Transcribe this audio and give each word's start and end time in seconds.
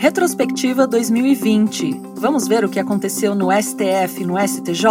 Retrospectiva 0.00 0.86
2020. 0.86 2.00
Vamos 2.14 2.48
ver 2.48 2.64
o 2.64 2.70
que 2.70 2.80
aconteceu 2.80 3.34
no 3.34 3.50
STF, 3.52 4.24
no 4.24 4.38
STJ? 4.40 4.86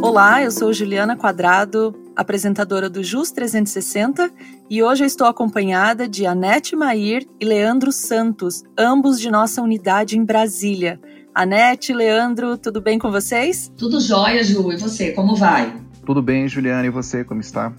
Olá, 0.00 0.40
eu 0.40 0.52
sou 0.52 0.72
Juliana 0.72 1.16
Quadrado, 1.16 1.92
apresentadora 2.14 2.88
do 2.88 3.02
JUS 3.02 3.32
360, 3.32 4.30
e 4.70 4.80
hoje 4.80 5.02
eu 5.02 5.08
estou 5.08 5.26
acompanhada 5.26 6.06
de 6.06 6.24
Anete 6.24 6.76
Mair 6.76 7.26
e 7.40 7.44
Leandro 7.44 7.90
Santos, 7.90 8.62
ambos 8.78 9.18
de 9.18 9.28
nossa 9.28 9.60
unidade 9.60 10.16
em 10.16 10.24
Brasília. 10.24 11.00
Anete, 11.34 11.92
Leandro, 11.92 12.56
tudo 12.56 12.80
bem 12.80 12.96
com 12.96 13.10
vocês? 13.10 13.72
Tudo 13.76 14.00
jóia, 14.00 14.44
Ju. 14.44 14.72
E 14.72 14.76
você, 14.76 15.10
como 15.10 15.34
vai? 15.34 15.80
Tudo 16.06 16.22
bem, 16.22 16.46
Juliana. 16.46 16.86
E 16.86 16.90
você, 16.90 17.24
como 17.24 17.40
está? 17.40 17.72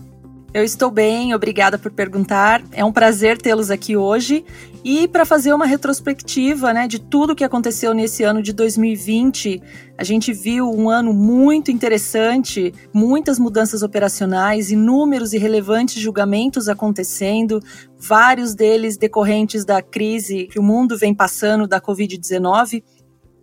Eu 0.56 0.64
estou 0.64 0.90
bem, 0.90 1.34
obrigada 1.34 1.78
por 1.78 1.92
perguntar. 1.92 2.64
É 2.72 2.86
um 2.86 2.90
prazer 2.94 3.38
tê-los 3.38 3.70
aqui 3.70 3.98
hoje 3.98 4.46
e 4.86 5.06
para 5.06 5.26
fazer 5.26 5.52
uma 5.52 5.66
retrospectiva, 5.66 6.72
né, 6.72 6.88
de 6.88 6.98
tudo 6.98 7.36
que 7.36 7.44
aconteceu 7.44 7.94
nesse 7.94 8.24
ano 8.24 8.42
de 8.42 8.54
2020. 8.54 9.62
A 9.98 10.04
gente 10.06 10.32
viu 10.32 10.72
um 10.72 10.90
ano 10.90 11.14
muito 11.14 11.72
interessante, 11.72 12.74
muitas 12.94 13.38
mudanças 13.38 13.84
operacionais, 13.84 14.72
inúmeros 14.72 15.34
e 15.34 15.38
relevantes 15.38 16.02
julgamentos 16.02 16.70
acontecendo, 16.70 17.62
vários 18.00 18.56
deles 18.56 18.96
decorrentes 18.96 19.66
da 19.66 19.82
crise 19.82 20.48
que 20.48 20.58
o 20.58 20.64
mundo 20.64 20.98
vem 20.98 21.14
passando 21.14 21.68
da 21.68 21.82
COVID-19. 21.82 22.82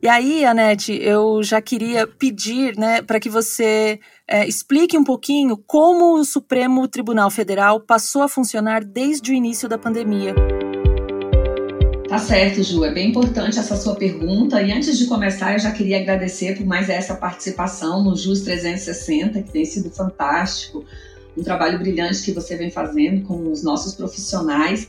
E 0.02 0.09
aí, 0.09 0.45
Anete, 0.45 0.98
eu 1.01 1.45
já 1.45 1.62
queria 1.62 2.09
pedir 2.09 2.77
né, 2.77 3.01
para 3.01 3.20
que 3.20 3.29
você 3.29 4.01
é, 4.27 4.45
explique 4.48 4.98
um 4.98 5.05
pouquinho 5.05 5.56
como 5.56 6.16
o 6.16 6.25
Supremo 6.25 6.88
Tribunal 6.88 7.30
Federal 7.30 7.78
passou 7.78 8.23
a 8.23 8.28
funcionar 8.28 8.83
desde 8.83 9.30
o 9.30 9.34
início 9.34 9.69
da 9.69 9.78
pandemia. 9.78 10.34
Tá 12.09 12.19
certo, 12.19 12.64
Ju. 12.64 12.84
É 12.84 12.92
bem 12.92 13.11
importante 13.11 13.61
essa 13.61 13.77
sua 13.77 13.94
pergunta. 13.94 14.61
E 14.61 14.72
antes 14.72 14.98
de 14.98 15.06
começar, 15.06 15.53
eu 15.53 15.61
já 15.61 15.70
queria 15.70 16.00
agradecer 16.00 16.56
por 16.56 16.66
mais 16.66 16.91
essa 16.91 17.14
participação 17.14 18.03
no 18.03 18.16
JUS 18.16 18.41
360, 18.41 19.41
que 19.41 19.53
tem 19.53 19.64
sido 19.64 19.89
fantástico. 19.89 20.84
Um 21.39 21.44
trabalho 21.44 21.78
brilhante 21.78 22.25
que 22.25 22.33
você 22.33 22.56
vem 22.56 22.72
fazendo 22.72 23.25
com 23.25 23.53
os 23.53 23.62
nossos 23.62 23.94
profissionais. 23.94 24.89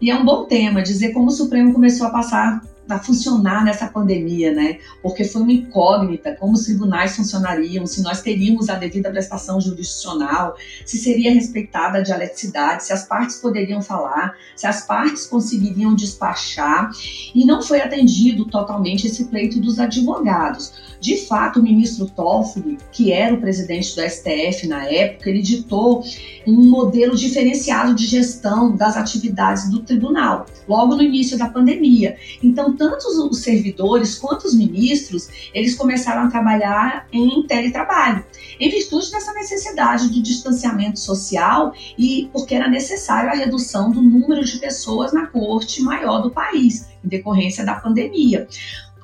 E 0.00 0.12
é 0.12 0.14
um 0.14 0.24
bom 0.24 0.44
tema 0.44 0.80
dizer 0.80 1.12
como 1.12 1.26
o 1.26 1.32
Supremo 1.32 1.72
começou 1.72 2.06
a 2.06 2.10
passar 2.10 2.62
a 2.88 2.98
funcionar 2.98 3.64
nessa 3.64 3.86
pandemia, 3.88 4.52
né? 4.52 4.78
Porque 5.02 5.24
foi 5.24 5.42
uma 5.42 5.52
incógnita 5.52 6.34
como 6.34 6.54
os 6.54 6.64
tribunais 6.64 7.16
funcionariam, 7.16 7.86
se 7.86 8.02
nós 8.02 8.20
teríamos 8.20 8.68
a 8.68 8.74
devida 8.74 9.10
prestação 9.10 9.60
jurisdicional, 9.60 10.56
se 10.84 10.98
seria 10.98 11.32
respeitada 11.32 11.98
a 11.98 12.02
dialeticidade, 12.02 12.84
se 12.84 12.92
as 12.92 13.06
partes 13.06 13.36
poderiam 13.36 13.80
falar, 13.80 14.34
se 14.54 14.66
as 14.66 14.86
partes 14.86 15.26
conseguiriam 15.26 15.94
despachar, 15.94 16.90
e 17.34 17.44
não 17.44 17.62
foi 17.62 17.80
atendido 17.80 18.44
totalmente 18.46 19.06
esse 19.06 19.24
pleito 19.26 19.60
dos 19.60 19.78
advogados. 19.78 20.72
De 21.04 21.18
fato, 21.18 21.60
o 21.60 21.62
ministro 21.62 22.06
Toffoli, 22.06 22.78
que 22.90 23.12
era 23.12 23.34
o 23.34 23.38
presidente 23.38 23.94
do 23.94 24.00
STF 24.00 24.66
na 24.66 24.86
época, 24.86 25.28
ele 25.28 25.42
ditou 25.42 26.02
um 26.46 26.70
modelo 26.70 27.14
diferenciado 27.14 27.94
de 27.94 28.06
gestão 28.06 28.74
das 28.74 28.96
atividades 28.96 29.68
do 29.70 29.80
tribunal, 29.80 30.46
logo 30.66 30.96
no 30.96 31.02
início 31.02 31.36
da 31.36 31.46
pandemia. 31.46 32.16
Então, 32.42 32.74
tanto 32.74 33.06
os 33.30 33.42
servidores 33.42 34.14
quanto 34.14 34.46
os 34.46 34.54
ministros, 34.54 35.28
eles 35.52 35.74
começaram 35.74 36.22
a 36.22 36.30
trabalhar 36.30 37.06
em 37.12 37.46
teletrabalho, 37.46 38.24
em 38.58 38.70
virtude 38.70 39.10
dessa 39.10 39.34
necessidade 39.34 40.10
de 40.10 40.22
distanciamento 40.22 40.98
social 40.98 41.74
e 41.98 42.30
porque 42.32 42.54
era 42.54 42.66
necessário 42.66 43.28
a 43.28 43.34
redução 43.34 43.90
do 43.90 44.00
número 44.00 44.42
de 44.42 44.56
pessoas 44.56 45.12
na 45.12 45.26
corte 45.26 45.82
maior 45.82 46.22
do 46.22 46.30
país, 46.30 46.88
em 47.04 47.08
decorrência 47.08 47.62
da 47.62 47.74
pandemia. 47.74 48.48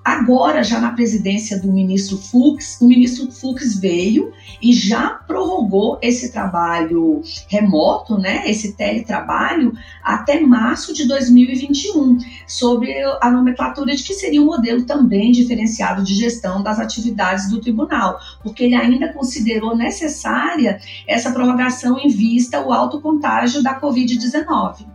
Agora, 0.04 0.64
já 0.64 0.80
na 0.80 0.92
presidência 0.92 1.60
do 1.60 1.70
ministro 1.70 2.16
Fux, 2.16 2.80
o 2.80 2.86
ministro 2.86 3.30
Fux 3.30 3.78
veio 3.78 4.32
e 4.62 4.72
já 4.72 5.10
prorrogou 5.10 5.98
esse 6.00 6.32
trabalho 6.32 7.20
remoto, 7.48 8.16
né, 8.16 8.42
esse 8.50 8.72
teletrabalho, 8.72 9.74
até 10.02 10.40
março 10.40 10.94
de 10.94 11.06
2021, 11.06 12.16
sobre 12.46 12.94
a 13.20 13.30
nomenclatura 13.30 13.94
de 13.94 14.02
que 14.02 14.14
seria 14.14 14.40
um 14.40 14.46
modelo 14.46 14.84
também 14.84 15.32
diferenciado 15.32 16.02
de 16.02 16.14
gestão 16.14 16.62
das 16.62 16.78
atividades 16.78 17.50
do 17.50 17.60
tribunal, 17.60 18.18
porque 18.42 18.64
ele 18.64 18.74
ainda 18.74 19.12
considerou 19.12 19.76
necessária 19.76 20.80
essa 21.06 21.30
prorrogação 21.30 21.98
em 21.98 22.08
vista 22.08 22.56
ao 22.56 22.72
alto 22.72 23.00
contágio 23.02 23.62
da 23.62 23.78
Covid-19. 23.78 24.86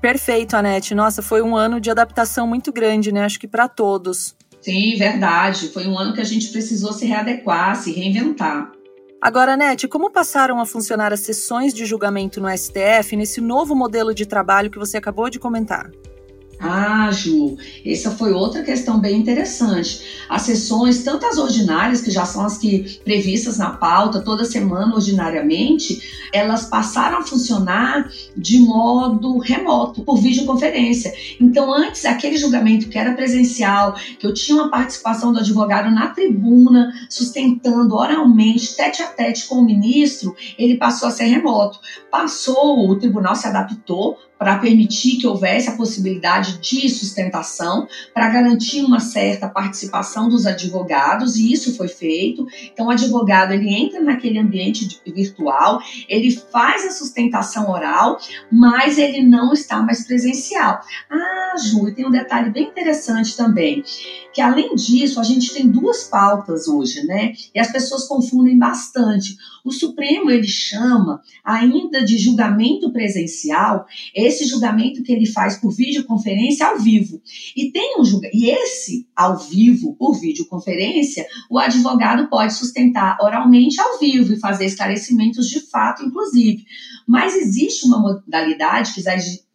Perfeito, 0.00 0.54
Anete. 0.54 0.94
Nossa, 0.94 1.22
foi 1.22 1.42
um 1.42 1.56
ano 1.56 1.80
de 1.80 1.90
adaptação 1.90 2.46
muito 2.46 2.72
grande, 2.72 3.12
né? 3.12 3.24
Acho 3.24 3.38
que 3.38 3.48
para 3.48 3.68
todos. 3.68 4.34
Sim, 4.60 4.96
verdade. 4.96 5.68
Foi 5.68 5.86
um 5.86 5.98
ano 5.98 6.12
que 6.12 6.20
a 6.20 6.24
gente 6.24 6.48
precisou 6.48 6.92
se 6.92 7.06
readequar, 7.06 7.74
se 7.76 7.92
reinventar. 7.92 8.72
Agora, 9.20 9.56
Nete, 9.56 9.86
como 9.86 10.10
passaram 10.10 10.58
a 10.60 10.66
funcionar 10.66 11.12
as 11.12 11.20
sessões 11.20 11.74
de 11.74 11.84
julgamento 11.84 12.40
no 12.40 12.48
STF 12.48 13.16
nesse 13.16 13.40
novo 13.40 13.74
modelo 13.74 14.14
de 14.14 14.24
trabalho 14.24 14.70
que 14.70 14.78
você 14.78 14.96
acabou 14.96 15.28
de 15.28 15.38
comentar? 15.38 15.90
Ah, 16.62 17.10
Ju, 17.10 17.56
essa 17.86 18.10
foi 18.10 18.32
outra 18.32 18.62
questão 18.62 19.00
bem 19.00 19.18
interessante. 19.18 20.26
As 20.28 20.42
sessões, 20.42 21.02
tanto 21.02 21.24
as 21.24 21.38
ordinárias, 21.38 22.02
que 22.02 22.10
já 22.10 22.26
são 22.26 22.44
as 22.44 22.58
que 22.58 23.00
previstas 23.02 23.56
na 23.56 23.70
pauta 23.70 24.20
toda 24.20 24.44
semana 24.44 24.94
ordinariamente, 24.94 26.28
elas 26.34 26.66
passaram 26.66 27.18
a 27.18 27.22
funcionar 27.22 28.10
de 28.36 28.58
modo 28.58 29.38
remoto, 29.38 30.02
por 30.02 30.20
videoconferência. 30.20 31.14
Então, 31.40 31.72
antes, 31.72 32.04
aquele 32.04 32.36
julgamento 32.36 32.90
que 32.90 32.98
era 32.98 33.14
presencial, 33.14 33.94
que 34.18 34.26
eu 34.26 34.34
tinha 34.34 34.58
uma 34.58 34.70
participação 34.70 35.32
do 35.32 35.38
advogado 35.38 35.90
na 35.90 36.08
tribuna, 36.08 36.92
sustentando 37.08 37.94
oralmente, 37.96 38.76
tete 38.76 39.02
a 39.02 39.06
tete 39.06 39.46
com 39.46 39.56
o 39.56 39.64
ministro, 39.64 40.36
ele 40.58 40.76
passou 40.76 41.08
a 41.08 41.10
ser 41.10 41.24
remoto. 41.24 41.78
Passou, 42.10 42.90
o 42.90 42.98
tribunal 42.98 43.34
se 43.34 43.46
adaptou 43.46 44.18
para 44.40 44.58
permitir 44.58 45.18
que 45.18 45.26
houvesse 45.26 45.68
a 45.68 45.76
possibilidade 45.76 46.56
de 46.60 46.88
sustentação, 46.88 47.86
para 48.14 48.26
garantir 48.30 48.80
uma 48.80 48.98
certa 48.98 49.46
participação 49.46 50.30
dos 50.30 50.46
advogados, 50.46 51.36
e 51.36 51.52
isso 51.52 51.76
foi 51.76 51.88
feito. 51.88 52.46
Então, 52.72 52.86
o 52.86 52.90
advogado 52.90 53.52
ele 53.52 53.68
entra 53.68 54.00
naquele 54.00 54.38
ambiente 54.38 54.98
virtual, 55.06 55.78
ele 56.08 56.30
faz 56.30 56.86
a 56.86 56.90
sustentação 56.90 57.70
oral, 57.70 58.18
mas 58.50 58.96
ele 58.96 59.22
não 59.22 59.52
está 59.52 59.82
mais 59.82 60.06
presencial. 60.06 60.80
Ah, 61.10 61.54
Ju, 61.58 61.94
tem 61.94 62.06
um 62.06 62.10
detalhe 62.10 62.48
bem 62.48 62.68
interessante 62.68 63.36
também, 63.36 63.84
que 64.32 64.40
além 64.40 64.74
disso, 64.74 65.20
a 65.20 65.24
gente 65.24 65.52
tem 65.52 65.68
duas 65.68 66.04
pautas 66.04 66.68
hoje, 66.68 67.04
né? 67.04 67.32
E 67.54 67.58
as 67.58 67.72
pessoas 67.72 68.06
confundem 68.06 68.58
bastante. 68.58 69.36
O 69.64 69.72
Supremo 69.72 70.30
ele 70.30 70.46
chama 70.46 71.20
ainda 71.44 72.04
de 72.04 72.16
julgamento 72.16 72.92
presencial 72.92 73.86
esse 74.14 74.46
julgamento 74.46 75.02
que 75.02 75.12
ele 75.12 75.26
faz 75.26 75.56
por 75.56 75.70
videoconferência 75.70 76.66
ao 76.66 76.78
vivo. 76.78 77.20
E 77.56 77.70
tem 77.70 77.96
um 77.98 78.04
e 78.32 78.50
esse 78.50 79.06
ao 79.14 79.38
vivo 79.38 79.94
por 79.96 80.18
videoconferência, 80.18 81.26
o 81.50 81.58
advogado 81.58 82.28
pode 82.28 82.54
sustentar 82.54 83.18
oralmente 83.20 83.80
ao 83.80 83.98
vivo 83.98 84.32
e 84.32 84.40
fazer 84.40 84.66
esclarecimentos 84.66 85.48
de 85.48 85.60
fato, 85.60 86.04
inclusive. 86.04 86.64
Mas 87.06 87.34
existe 87.34 87.86
uma 87.86 88.00
modalidade 88.00 88.94
que 88.94 89.02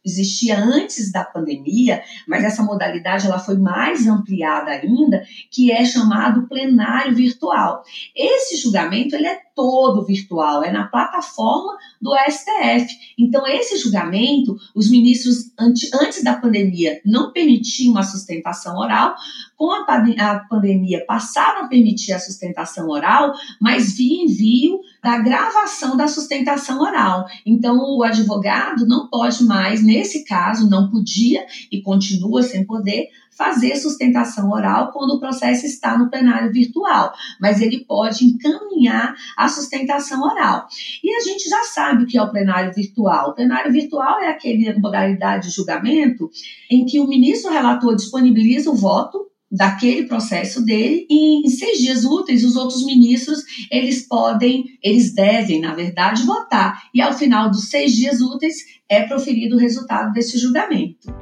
existia 0.05 0.57
antes 0.59 1.11
da 1.11 1.23
pandemia, 1.23 2.03
mas 2.27 2.43
essa 2.43 2.63
modalidade 2.63 3.25
ela 3.25 3.39
foi 3.39 3.57
mais 3.57 4.07
ampliada 4.07 4.71
ainda, 4.71 5.23
que 5.49 5.71
é 5.71 5.83
chamado 5.83 6.47
plenário 6.47 7.15
virtual. 7.15 7.83
Esse 8.15 8.57
julgamento 8.57 9.15
ele 9.15 9.27
é 9.27 9.39
todo 9.55 10.05
virtual, 10.05 10.63
é 10.63 10.71
na 10.71 10.87
plataforma 10.87 11.77
do 12.01 12.11
STF. 12.29 12.87
Então 13.17 13.47
esse 13.47 13.77
julgamento, 13.77 14.57
os 14.75 14.89
ministros 14.89 15.51
antes 15.57 16.23
da 16.23 16.35
pandemia 16.35 17.01
não 17.05 17.31
permitiam 17.31 17.97
a 17.97 18.03
sustentação 18.03 18.77
oral, 18.77 19.15
com 19.57 19.71
a, 19.71 19.85
a 20.19 20.39
pandemia 20.39 21.05
passaram 21.07 21.65
a 21.65 21.67
permitir 21.67 22.13
a 22.13 22.19
sustentação 22.19 22.89
oral, 22.89 23.33
mas 23.59 23.95
via 23.95 24.23
envio 24.23 24.81
da 25.01 25.17
gravação 25.19 25.95
da 25.95 26.07
sustentação 26.07 26.81
oral. 26.81 27.25
Então, 27.45 27.77
o 27.77 28.03
advogado 28.03 28.85
não 28.85 29.07
pode 29.07 29.43
mais, 29.43 29.81
nesse 29.95 30.25
caso, 30.25 30.69
não 30.69 30.89
podia 30.89 31.45
e 31.71 31.81
continua 31.81 32.43
sem 32.43 32.65
poder 32.65 33.07
fazer 33.37 33.75
sustentação 33.75 34.49
oral 34.49 34.91
quando 34.91 35.11
o 35.11 35.19
processo 35.19 35.65
está 35.65 35.97
no 35.97 36.09
plenário 36.09 36.51
virtual, 36.51 37.13
mas 37.39 37.61
ele 37.61 37.83
pode 37.85 38.23
encaminhar 38.25 39.13
a 39.37 39.47
sustentação 39.49 40.21
oral. 40.21 40.67
E 41.03 41.13
a 41.13 41.19
gente 41.19 41.49
já 41.49 41.63
sabe 41.63 42.03
o 42.03 42.07
que 42.07 42.17
é 42.17 42.21
o 42.21 42.31
plenário 42.31 42.73
virtual. 42.73 43.31
O 43.31 43.33
plenário 43.33 43.71
virtual 43.71 44.19
é 44.21 44.29
aquele 44.29 44.73
modalidade 44.79 45.47
de 45.47 45.55
julgamento 45.55 46.29
em 46.69 46.85
que 46.85 46.99
o 46.99 47.07
ministro 47.07 47.51
relator 47.51 47.95
disponibiliza 47.95 48.71
o 48.71 48.75
voto 48.75 49.25
daquele 49.51 50.03
processo 50.03 50.63
dele 50.65 51.05
e 51.09 51.45
em 51.45 51.49
seis 51.49 51.77
dias 51.77 52.03
úteis 52.03 52.43
os 52.43 52.55
outros 52.55 52.83
ministros 52.85 53.39
eles 53.71 54.05
podem, 54.07 54.65
eles 54.83 55.13
devem 55.13 55.61
na 55.61 55.73
verdade 55.73 56.23
votar 56.23 56.89
e 56.93 57.01
ao 57.01 57.13
final 57.13 57.49
dos 57.49 57.69
seis 57.69 57.93
dias 57.93 58.21
úteis 58.21 58.55
é 58.89 59.03
proferido 59.03 59.55
o 59.55 59.59
resultado 59.59 60.11
desse 60.13 60.37
julgamento. 60.37 61.13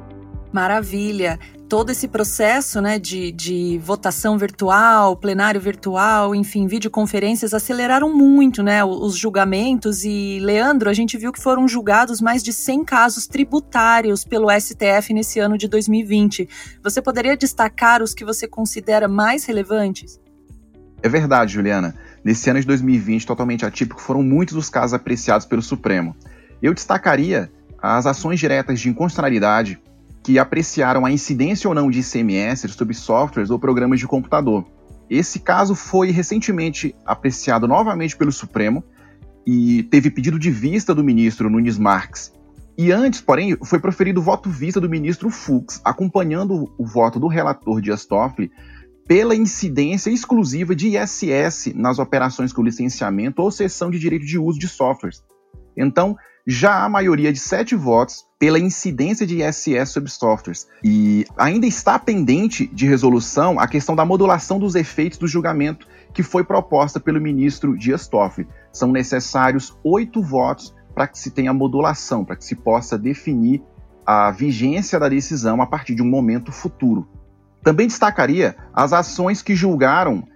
Maravilha. 0.51 1.39
Todo 1.68 1.89
esse 1.89 2.07
processo 2.07 2.80
né, 2.80 3.00
de, 3.00 3.31
de 3.31 3.80
votação 3.80 4.38
virtual, 4.38 5.18
plenário 5.18 5.60
virtual, 5.60 6.36
enfim, 6.36 6.68
videoconferências 6.68 7.56
aceleraram 7.56 8.15
muito 8.15 8.62
né, 8.62 8.86
os 8.86 9.18
julgamentos. 9.18 10.04
E, 10.04 10.38
Leandro, 10.39 10.88
a 10.88 10.94
gente 10.94 11.18
viu 11.18 11.31
que 11.31 11.42
foram 11.42 11.68
julgados 11.68 12.21
mais 12.21 12.44
de 12.44 12.54
100 12.54 12.86
casos 12.86 13.25
tributários 13.25 14.24
pelo 14.24 14.51
STF 14.51 15.12
nesse 15.12 15.39
ano 15.39 15.57
de 15.57 15.68
2020. 15.68 16.48
Você 16.83 17.01
poderia 17.01 17.36
destacar 17.36 18.04
os 18.04 18.13
que 18.13 18.24
você 18.24 18.48
considera 18.48 19.07
mais 19.07 19.45
relevantes? 19.45 20.21
É 21.01 21.10
verdade, 21.10 21.54
Juliana. 21.54 21.95
Nesse 22.24 22.48
ano 22.51 22.60
de 22.60 22.68
2020, 22.68 23.25
totalmente 23.25 23.65
atípico, 23.65 24.00
foram 24.00 24.21
muitos 24.21 24.56
os 24.56 24.69
casos 24.69 24.94
apreciados 24.94 25.48
pelo 25.48 25.63
Supremo. 25.63 26.15
Eu 26.63 26.74
destacaria 26.74 27.51
as 27.77 28.06
ações 28.06 28.39
diretas 28.39 28.80
de 28.80 28.88
inconstitucionalidade 28.88 29.81
que 30.24 30.39
apreciaram 30.39 31.06
a 31.06 31.12
incidência 31.12 31.68
ou 31.68 31.75
não 31.75 31.92
de 31.92 32.00
ICMS 32.00 32.69
sobre 32.69 32.94
softwares 32.94 33.50
ou 33.50 33.60
programas 33.60 34.00
de 34.00 34.07
computador. 34.07 34.65
Esse 35.10 35.39
caso 35.39 35.75
foi 35.75 36.10
recentemente 36.12 36.95
apreciado 37.06 37.68
novamente 37.68 38.15
pelo 38.15 38.31
Supremo 38.31 38.81
e 39.45 39.83
teve 39.83 40.10
pedido 40.10 40.39
de 40.39 40.50
vista 40.50 40.95
do 40.95 41.04
ministro 41.04 41.50
Nunes 41.50 41.77
Marques. 41.77 42.31
E 42.77 42.94
antes, 42.94 43.19
porém, 43.19 43.57
foi 43.62 43.80
proferido 43.80 44.21
voto 44.21 44.50
vista 44.50 44.80
do 44.80 44.89
ministro 44.89 45.30
Fux, 45.30 45.81
acompanhando 45.83 46.74
o 46.77 46.86
voto 46.86 47.19
do 47.19 47.27
relator 47.27 47.81
Dias 47.81 48.06
Toffoli 48.06 48.50
pela 49.06 49.36
incidência 49.36 50.10
exclusiva 50.10 50.74
de 50.74 50.98
ISS 50.98 51.74
nas 51.75 52.00
operações 52.00 52.54
com 52.54 52.63
licenciamento 52.63 53.42
ou 53.42 53.51
cessão 53.51 53.92
de 53.92 54.00
direito 54.00 54.25
de 54.25 54.39
uso 54.39 54.57
de 54.57 54.69
softwares. 54.69 55.21
Então, 55.75 56.15
já 56.45 56.84
há 56.84 56.90
maioria 56.90 57.31
de 57.31 57.40
sete 57.40 57.75
votos 57.75 58.25
pela 58.38 58.60
incidência 58.60 59.25
de 59.25 59.42
ISS 59.42 59.90
sobre 59.90 60.10
softwares. 60.10 60.68
E 60.84 61.25
ainda 61.38 61.66
está 61.66 61.98
pendente 61.98 62.68
de 62.68 62.86
resolução 62.86 63.60
a 63.60 63.68
questão 63.68 63.95
da 63.95 64.06
modulação 64.06 64.60
dos 64.60 64.75
efeitos 64.75 65.18
do 65.18 65.28
julgamento 65.28 65.88
que 66.13 66.22
foi 66.22 66.44
proposta 66.44 67.00
pelo 67.00 67.22
ministro 67.22 67.78
Dias 67.78 68.07
Toffoli. 68.07 68.48
São 68.72 68.92
necessários 68.92 69.78
oito 69.84 70.22
votos 70.22 70.75
para 70.94 71.07
que 71.07 71.18
se 71.18 71.31
tenha 71.31 71.54
modulação, 71.54 72.24
para 72.24 72.36
que 72.36 72.46
se 72.46 72.56
possa 72.56 72.98
definir 72.98 73.63
a 74.06 74.30
vigência 74.31 75.00
da 75.00 75.10
decisão 75.10 75.62
a 75.62 75.66
partir 75.66 75.96
de 75.96 76.01
um 76.01 76.10
momento 76.10 76.51
futuro. 76.51 77.07
Também 77.63 77.88
destacaria 77.88 78.56
as 78.74 78.92
ações 78.92 79.42
que 79.42 79.56
julgaram 79.56 80.28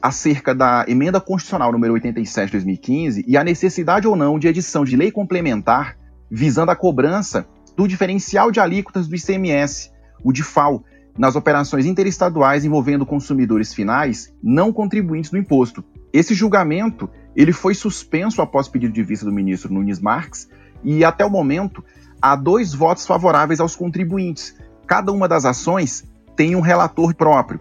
acerca 0.00 0.54
da 0.54 0.84
emenda 0.88 1.20
constitucional 1.20 1.72
número 1.72 1.94
87 1.94 2.46
de 2.46 2.52
2015 2.52 3.24
e 3.26 3.36
a 3.36 3.44
necessidade 3.44 4.06
ou 4.06 4.16
não 4.16 4.38
de 4.38 4.48
edição 4.48 4.84
de 4.84 4.96
lei 4.96 5.10
complementar 5.10 5.96
visando 6.30 6.70
a 6.70 6.76
cobrança 6.76 7.46
do 7.76 7.86
diferencial 7.86 8.50
de 8.50 8.58
alíquotas 8.58 9.06
do 9.06 9.14
ICMS, 9.14 9.90
o 10.24 10.32
DIFAL, 10.32 10.82
nas 11.16 11.36
operações 11.36 11.86
interestaduais 11.86 12.64
envolvendo 12.64 13.06
consumidores 13.06 13.72
finais 13.72 14.32
não 14.42 14.72
contribuintes 14.72 15.30
do 15.30 15.38
imposto. 15.38 15.84
Esse 16.12 16.34
julgamento 16.34 17.08
ele 17.34 17.52
foi 17.52 17.74
suspenso 17.74 18.40
após 18.40 18.68
pedido 18.68 18.92
de 18.92 19.02
vista 19.02 19.24
do 19.24 19.32
ministro 19.32 19.72
Nunes 19.72 20.00
Marques 20.00 20.48
e 20.82 21.04
até 21.04 21.24
o 21.24 21.30
momento 21.30 21.84
há 22.20 22.34
dois 22.34 22.72
votos 22.74 23.06
favoráveis 23.06 23.60
aos 23.60 23.76
contribuintes. 23.76 24.56
Cada 24.86 25.12
uma 25.12 25.28
das 25.28 25.44
ações 25.44 26.04
tem 26.34 26.54
um 26.54 26.60
relator 26.60 27.14
próprio. 27.14 27.60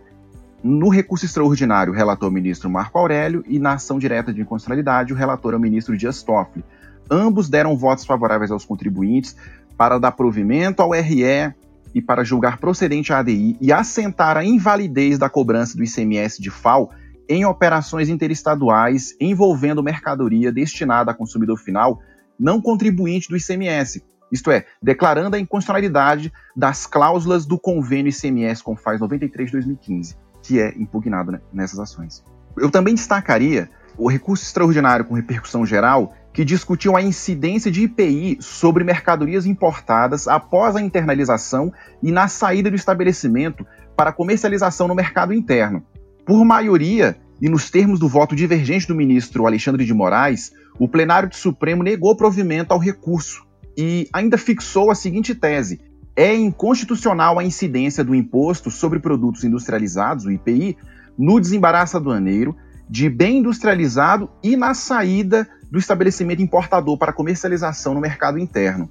No 0.68 0.90
recurso 0.90 1.26
extraordinário, 1.26 1.94
o 1.94 1.96
relator 1.96 2.28
é 2.28 2.32
o 2.32 2.34
ministro 2.34 2.68
Marco 2.72 2.98
Aurélio 2.98 3.44
e 3.48 3.60
na 3.60 3.74
ação 3.74 4.00
direta 4.00 4.34
de 4.34 4.42
inconstitucionalidade, 4.42 5.14
o 5.14 5.16
relator 5.16 5.54
é 5.54 5.58
o 5.58 5.60
ministro 5.60 5.96
Dias 5.96 6.24
Toffoli. 6.24 6.66
Ambos 7.08 7.48
deram 7.48 7.78
votos 7.78 8.04
favoráveis 8.04 8.50
aos 8.50 8.66
contribuintes 8.66 9.38
para 9.78 10.00
dar 10.00 10.14
provimento 10.14 10.82
ao 10.82 10.90
RE 10.90 11.54
e 11.94 12.02
para 12.02 12.24
julgar 12.24 12.58
procedente 12.58 13.14
a 13.14 13.20
ADI 13.20 13.56
e 13.62 13.72
assentar 13.72 14.38
a 14.38 14.44
invalidez 14.44 15.20
da 15.20 15.30
cobrança 15.30 15.78
do 15.78 15.84
ICMS 15.84 16.42
de 16.42 16.50
FAO 16.50 16.90
em 17.30 17.46
operações 17.46 18.10
interestaduais 18.10 19.16
envolvendo 19.22 19.84
mercadoria 19.84 20.52
destinada 20.52 21.12
a 21.12 21.14
consumidor 21.14 21.60
final 21.60 22.00
não 22.40 22.60
contribuinte 22.60 23.30
do 23.30 23.38
ICMS, 23.38 24.04
isto 24.32 24.50
é, 24.50 24.66
declarando 24.82 25.36
a 25.36 25.40
inconstitucionalidade 25.40 26.34
das 26.56 26.88
cláusulas 26.88 27.46
do 27.46 27.60
convênio 27.60 28.10
ICMS 28.10 28.64
com 28.64 28.76
FAS 28.76 29.00
93 29.00 29.52
de 29.52 29.58
2015 29.58 30.25
que 30.46 30.60
é 30.60 30.74
impugnado 30.78 31.32
né, 31.32 31.42
nessas 31.52 31.80
ações. 31.80 32.24
Eu 32.58 32.70
também 32.70 32.94
destacaria 32.94 33.70
o 33.98 34.10
recurso 34.10 34.44
extraordinário 34.44 35.06
com 35.06 35.14
repercussão 35.14 35.66
geral, 35.66 36.14
que 36.34 36.46
discutiu 36.46 36.96
a 36.96 37.02
incidência 37.02 37.72
de 37.72 37.84
IPI 37.84 38.38
sobre 38.42 38.84
mercadorias 38.84 39.46
importadas 39.46 40.28
após 40.28 40.76
a 40.76 40.82
internalização 40.82 41.72
e 42.04 42.12
na 42.12 42.28
saída 42.28 42.70
do 42.70 42.76
estabelecimento 42.76 43.66
para 43.96 44.12
comercialização 44.12 44.88
no 44.88 44.96
mercado 44.96 45.34
interno. 45.34 45.84
Por 46.26 46.44
maioria, 46.44 47.18
e 47.42 47.50
nos 47.50 47.70
termos 47.70 48.00
do 48.00 48.08
voto 48.08 48.36
divergente 48.36 48.88
do 48.88 48.96
ministro 48.96 49.46
Alexandre 49.46 49.86
de 49.86 49.94
Moraes, 49.94 50.52
o 50.80 50.88
plenário 50.88 51.30
do 51.30 51.36
Supremo 51.36 51.84
negou 51.84 52.16
provimento 52.16 52.72
ao 52.72 52.80
recurso 52.80 53.46
e 53.78 54.08
ainda 54.14 54.38
fixou 54.38 54.92
a 54.92 54.96
seguinte 54.96 55.34
tese: 55.34 55.82
é 56.16 56.34
inconstitucional 56.34 57.38
a 57.38 57.44
incidência 57.44 58.04
do 58.04 58.16
imposto 58.16 58.72
sobre 58.72 59.00
produtos 59.00 59.44
industrializados, 59.44 60.26
o 60.26 60.32
IPI, 60.32 60.78
no 61.18 61.40
desembaraço 61.40 61.98
aduaneiro 61.98 62.56
de 62.90 63.10
bem 63.10 63.40
industrializado 63.40 64.30
e 64.44 64.56
na 64.56 64.74
saída 64.74 65.48
do 65.70 65.80
estabelecimento 65.80 66.42
importador 66.42 66.98
para 66.98 67.12
comercialização 67.12 67.94
no 67.94 68.00
mercado 68.00 68.38
interno. 68.38 68.90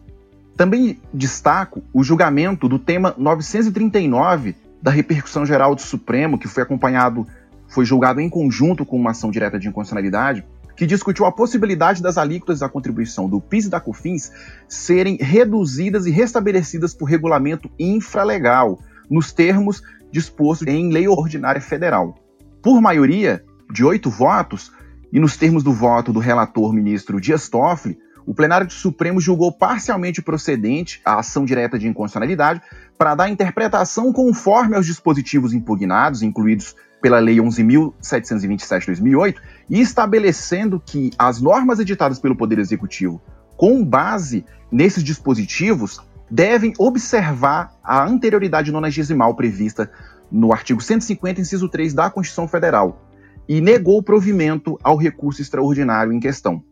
Também 0.56 1.00
destaco 1.12 1.82
o 1.93 2.03
julgamento 2.03 2.69
do 2.69 2.79
tema 2.79 3.15
939 3.17 4.55
da 4.82 4.91
repercussão 4.91 5.47
geral 5.47 5.75
do 5.75 5.81
Supremo, 5.81 6.38
que 6.38 6.49
foi 6.49 6.62
acompanhado, 6.62 7.26
foi 7.69 7.85
julgado 7.85 8.21
em 8.21 8.29
conjunto 8.29 8.85
com 8.85 8.97
uma 8.97 9.12
ação 9.12 9.31
direta 9.31 9.59
de 9.59 9.69
inconstitucionalidade, 9.69 10.44
que 10.76 10.87
discutiu 10.87 11.25
a 11.26 11.32
possibilidade 11.32 12.03
das 12.03 12.19
alíquotas 12.19 12.61
da 12.61 12.69
contribuição 12.69 13.29
do 13.29 13.41
PIS 13.41 13.67
e 13.67 13.71
da 13.71 13.81
COFINS 13.81 14.32
serem 14.69 15.17
reduzidas 15.17 16.06
e 16.06 16.11
restabelecidas 16.11 16.94
por 16.94 17.06
regulamento 17.06 17.71
infralegal, 17.79 18.79
nos 19.11 19.32
termos 19.32 19.82
dispostos 20.11 20.67
em 20.67 20.93
lei 20.93 21.06
ordinária 21.06 21.61
federal. 21.61 22.15
Por 22.62 22.81
maioria 22.81 23.44
de 23.73 23.85
oito 23.85 24.11
votos, 24.11 24.73
e 25.15 25.21
nos 25.21 25.37
termos 25.37 25.62
do 25.62 25.73
voto 25.73 26.12
do 26.12 26.19
relator 26.19 26.73
ministro 26.73 27.21
Dias 27.21 27.49
Toffoli, 27.49 27.97
o 28.26 28.35
plenário 28.35 28.67
do 28.67 28.73
Supremo 28.73 29.21
julgou 29.21 29.53
parcialmente 29.53 30.21
procedente 30.21 31.00
a 31.05 31.21
ação 31.21 31.44
direta 31.44 31.79
de 31.79 31.87
inconstitucionalidade 31.87 32.61
para 32.99 33.14
dar 33.14 33.28
interpretação 33.28 34.12
conforme 34.12 34.75
aos 34.75 34.87
dispositivos 34.87 35.52
impugnados, 35.52 36.23
incluídos 36.23 36.75
pela 37.00 37.21
Lei 37.21 37.37
11.727 37.37 38.81
de 38.81 38.87
2008, 38.87 39.40
e 39.68 39.80
estabelecendo 39.80 40.83
que 40.85 41.11
as 41.18 41.40
normas 41.40 41.78
editadas 41.78 42.18
pelo 42.18 42.37
Poder 42.37 42.59
Executivo, 42.59 43.21
com 43.56 43.85
base 43.85 44.44
nesses 44.71 45.02
dispositivos, 45.02 46.00
devem 46.30 46.73
observar 46.78 47.75
a 47.83 48.04
anterioridade 48.04 48.73
nonagesimal 48.73 49.35
prevista 49.35 49.90
no 50.30 50.52
artigo 50.52 50.80
150, 50.80 51.40
inciso 51.40 51.68
3 51.68 51.94
da 51.94 52.11
Constituição 52.11 52.49
Federal, 52.49 53.09
e 53.49 53.61
negou 53.61 53.99
o 53.99 54.02
provimento 54.02 54.78
ao 54.83 54.97
recurso 54.97 55.42
extraordinário 55.42 56.12
em 56.12 56.18
questão. 56.18 56.62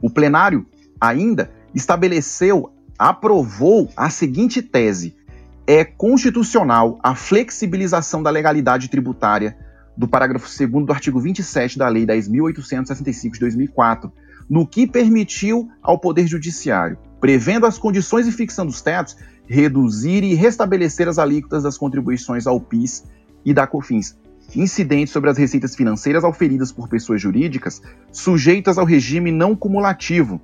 O 0.00 0.10
plenário 0.10 0.66
ainda 1.00 1.50
estabeleceu, 1.74 2.72
aprovou 2.98 3.90
a 3.96 4.08
seguinte 4.10 4.62
tese: 4.62 5.16
é 5.66 5.84
constitucional 5.84 6.98
a 7.02 7.14
flexibilização 7.14 8.22
da 8.22 8.30
legalidade 8.30 8.88
tributária 8.88 9.56
do 9.96 10.08
parágrafo 10.08 10.46
2 10.46 10.86
do 10.86 10.92
artigo 10.92 11.20
27 11.20 11.78
da 11.78 11.88
Lei 11.88 12.06
10.865 12.06 13.32
de 13.32 13.40
2004, 13.40 14.12
no 14.48 14.66
que 14.66 14.86
permitiu 14.86 15.68
ao 15.82 15.98
Poder 15.98 16.26
Judiciário, 16.26 16.98
prevendo 17.20 17.66
as 17.66 17.78
condições 17.78 18.26
e 18.26 18.32
fixando 18.32 18.70
os 18.70 18.82
tetos, 18.82 19.16
reduzir 19.46 20.22
e 20.22 20.34
restabelecer 20.34 21.08
as 21.08 21.18
alíquotas 21.18 21.62
das 21.62 21.78
contribuições 21.78 22.46
ao 22.46 22.60
PIS 22.60 23.04
e 23.44 23.54
da 23.54 23.66
COFINS, 23.66 24.18
incidentes 24.54 25.12
sobre 25.12 25.30
as 25.30 25.38
receitas 25.38 25.74
financeiras 25.74 26.24
auferidas 26.24 26.72
por 26.72 26.88
pessoas 26.88 27.20
jurídicas 27.20 27.80
sujeitas 28.12 28.78
ao 28.78 28.84
regime 28.84 29.30
não 29.30 29.56
cumulativo, 29.56 30.40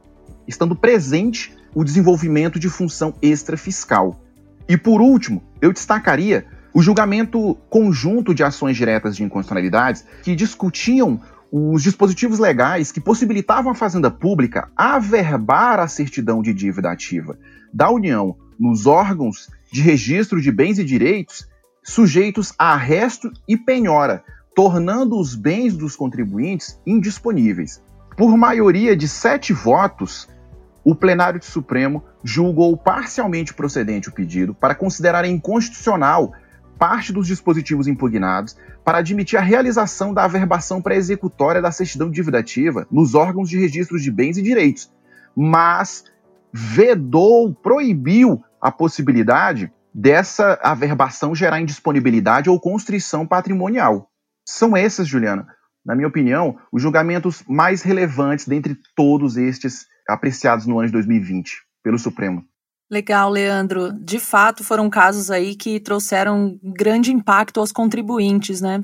estando 0.47 0.75
presente 0.75 1.55
o 1.75 1.85
desenvolvimento 1.85 2.59
de 2.59 2.69
função 2.69 3.15
extrafiscal. 3.23 4.21
E 4.69 4.77
por 4.77 5.01
último, 5.01 5.43
eu 5.61 5.73
destacaria 5.73 6.47
o 6.73 6.83
julgamento 6.83 7.57
conjunto 7.69 8.35
de 8.35 8.45
ações 8.45 8.77
diretas 8.77 9.17
de 9.17 9.23
inconstitucionalidades 9.23 10.05
que 10.23 10.37
discutiam 10.37 11.21
os 11.53 11.83
dispositivos 11.83 12.39
legais 12.39 12.93
que 12.93 13.01
possibilitavam 13.01 13.73
a 13.73 13.75
Fazenda 13.75 14.11
Pública 14.11 14.71
averbar 14.77 15.81
a 15.81 15.89
certidão 15.89 16.43
de 16.43 16.55
dívida 16.55 16.91
ativa 16.91 17.37
da 17.73 17.91
União 17.91 18.37
nos 18.59 18.87
órgãos 18.87 19.49
de 19.73 19.81
registro 19.81 20.41
de 20.41 20.53
bens 20.53 20.79
e 20.79 20.85
direitos 20.85 21.49
sujeitos 21.83 22.53
a 22.59 22.73
arresto 22.73 23.33
e 23.49 23.57
penhora, 23.57 24.23
tornando 24.55 25.19
os 25.19 25.35
bens 25.35 25.77
dos 25.77 25.97
contribuintes 25.97 26.79
indisponíveis. 26.87 27.83
Por 28.17 28.37
maioria 28.37 28.97
de 28.97 29.09
sete 29.09 29.53
votos, 29.53 30.29
o 30.85 30.95
plenário 30.95 31.41
do 31.41 31.45
Supremo 31.45 32.05
julgou 32.23 32.77
parcialmente 32.77 33.55
procedente 33.55 34.09
o 34.09 34.13
pedido 34.13 34.55
para 34.55 34.75
considerar 34.75 35.25
inconstitucional 35.25 36.33
parte 36.81 37.13
dos 37.13 37.27
dispositivos 37.27 37.87
impugnados 37.87 38.57
para 38.83 38.99
admitir 38.99 39.39
a 39.39 39.43
realização 39.43 40.15
da 40.15 40.25
averbação 40.25 40.81
pré-executória 40.81 41.61
da 41.61 41.71
certidão 41.71 42.11
dividativa 42.11 42.87
nos 42.91 43.15
órgãos 43.15 43.51
de 43.51 43.61
registro 43.61 44.01
de 44.01 44.11
bens 44.11 44.39
e 44.39 44.43
direitos, 44.43 44.91
mas 45.37 46.05
vedou, 46.51 47.53
proibiu 47.53 48.43
a 48.59 48.73
possibilidade 48.73 49.71
dessa 49.93 50.59
averbação 50.63 51.35
gerar 51.35 51.61
indisponibilidade 51.61 52.49
ou 52.49 52.59
constrição 52.59 53.27
patrimonial. 53.27 54.11
São 54.43 54.75
essas, 54.75 55.07
Juliana, 55.07 55.47
na 55.85 55.95
minha 55.95 56.09
opinião, 56.09 56.57
os 56.73 56.81
julgamentos 56.81 57.45
mais 57.47 57.83
relevantes 57.83 58.49
dentre 58.49 58.75
todos 58.97 59.37
estes 59.37 59.85
apreciados 60.09 60.65
no 60.65 60.79
ano 60.79 60.87
de 60.87 60.93
2020 60.95 61.59
pelo 61.83 61.99
Supremo. 61.99 62.43
Legal, 62.91 63.31
Leandro. 63.31 63.93
De 63.93 64.19
fato, 64.19 64.65
foram 64.65 64.91
casos 64.91 65.31
aí 65.31 65.55
que 65.55 65.79
trouxeram 65.79 66.59
grande 66.63 67.13
impacto 67.13 67.61
aos 67.61 67.71
contribuintes, 67.71 68.61
né? 68.61 68.83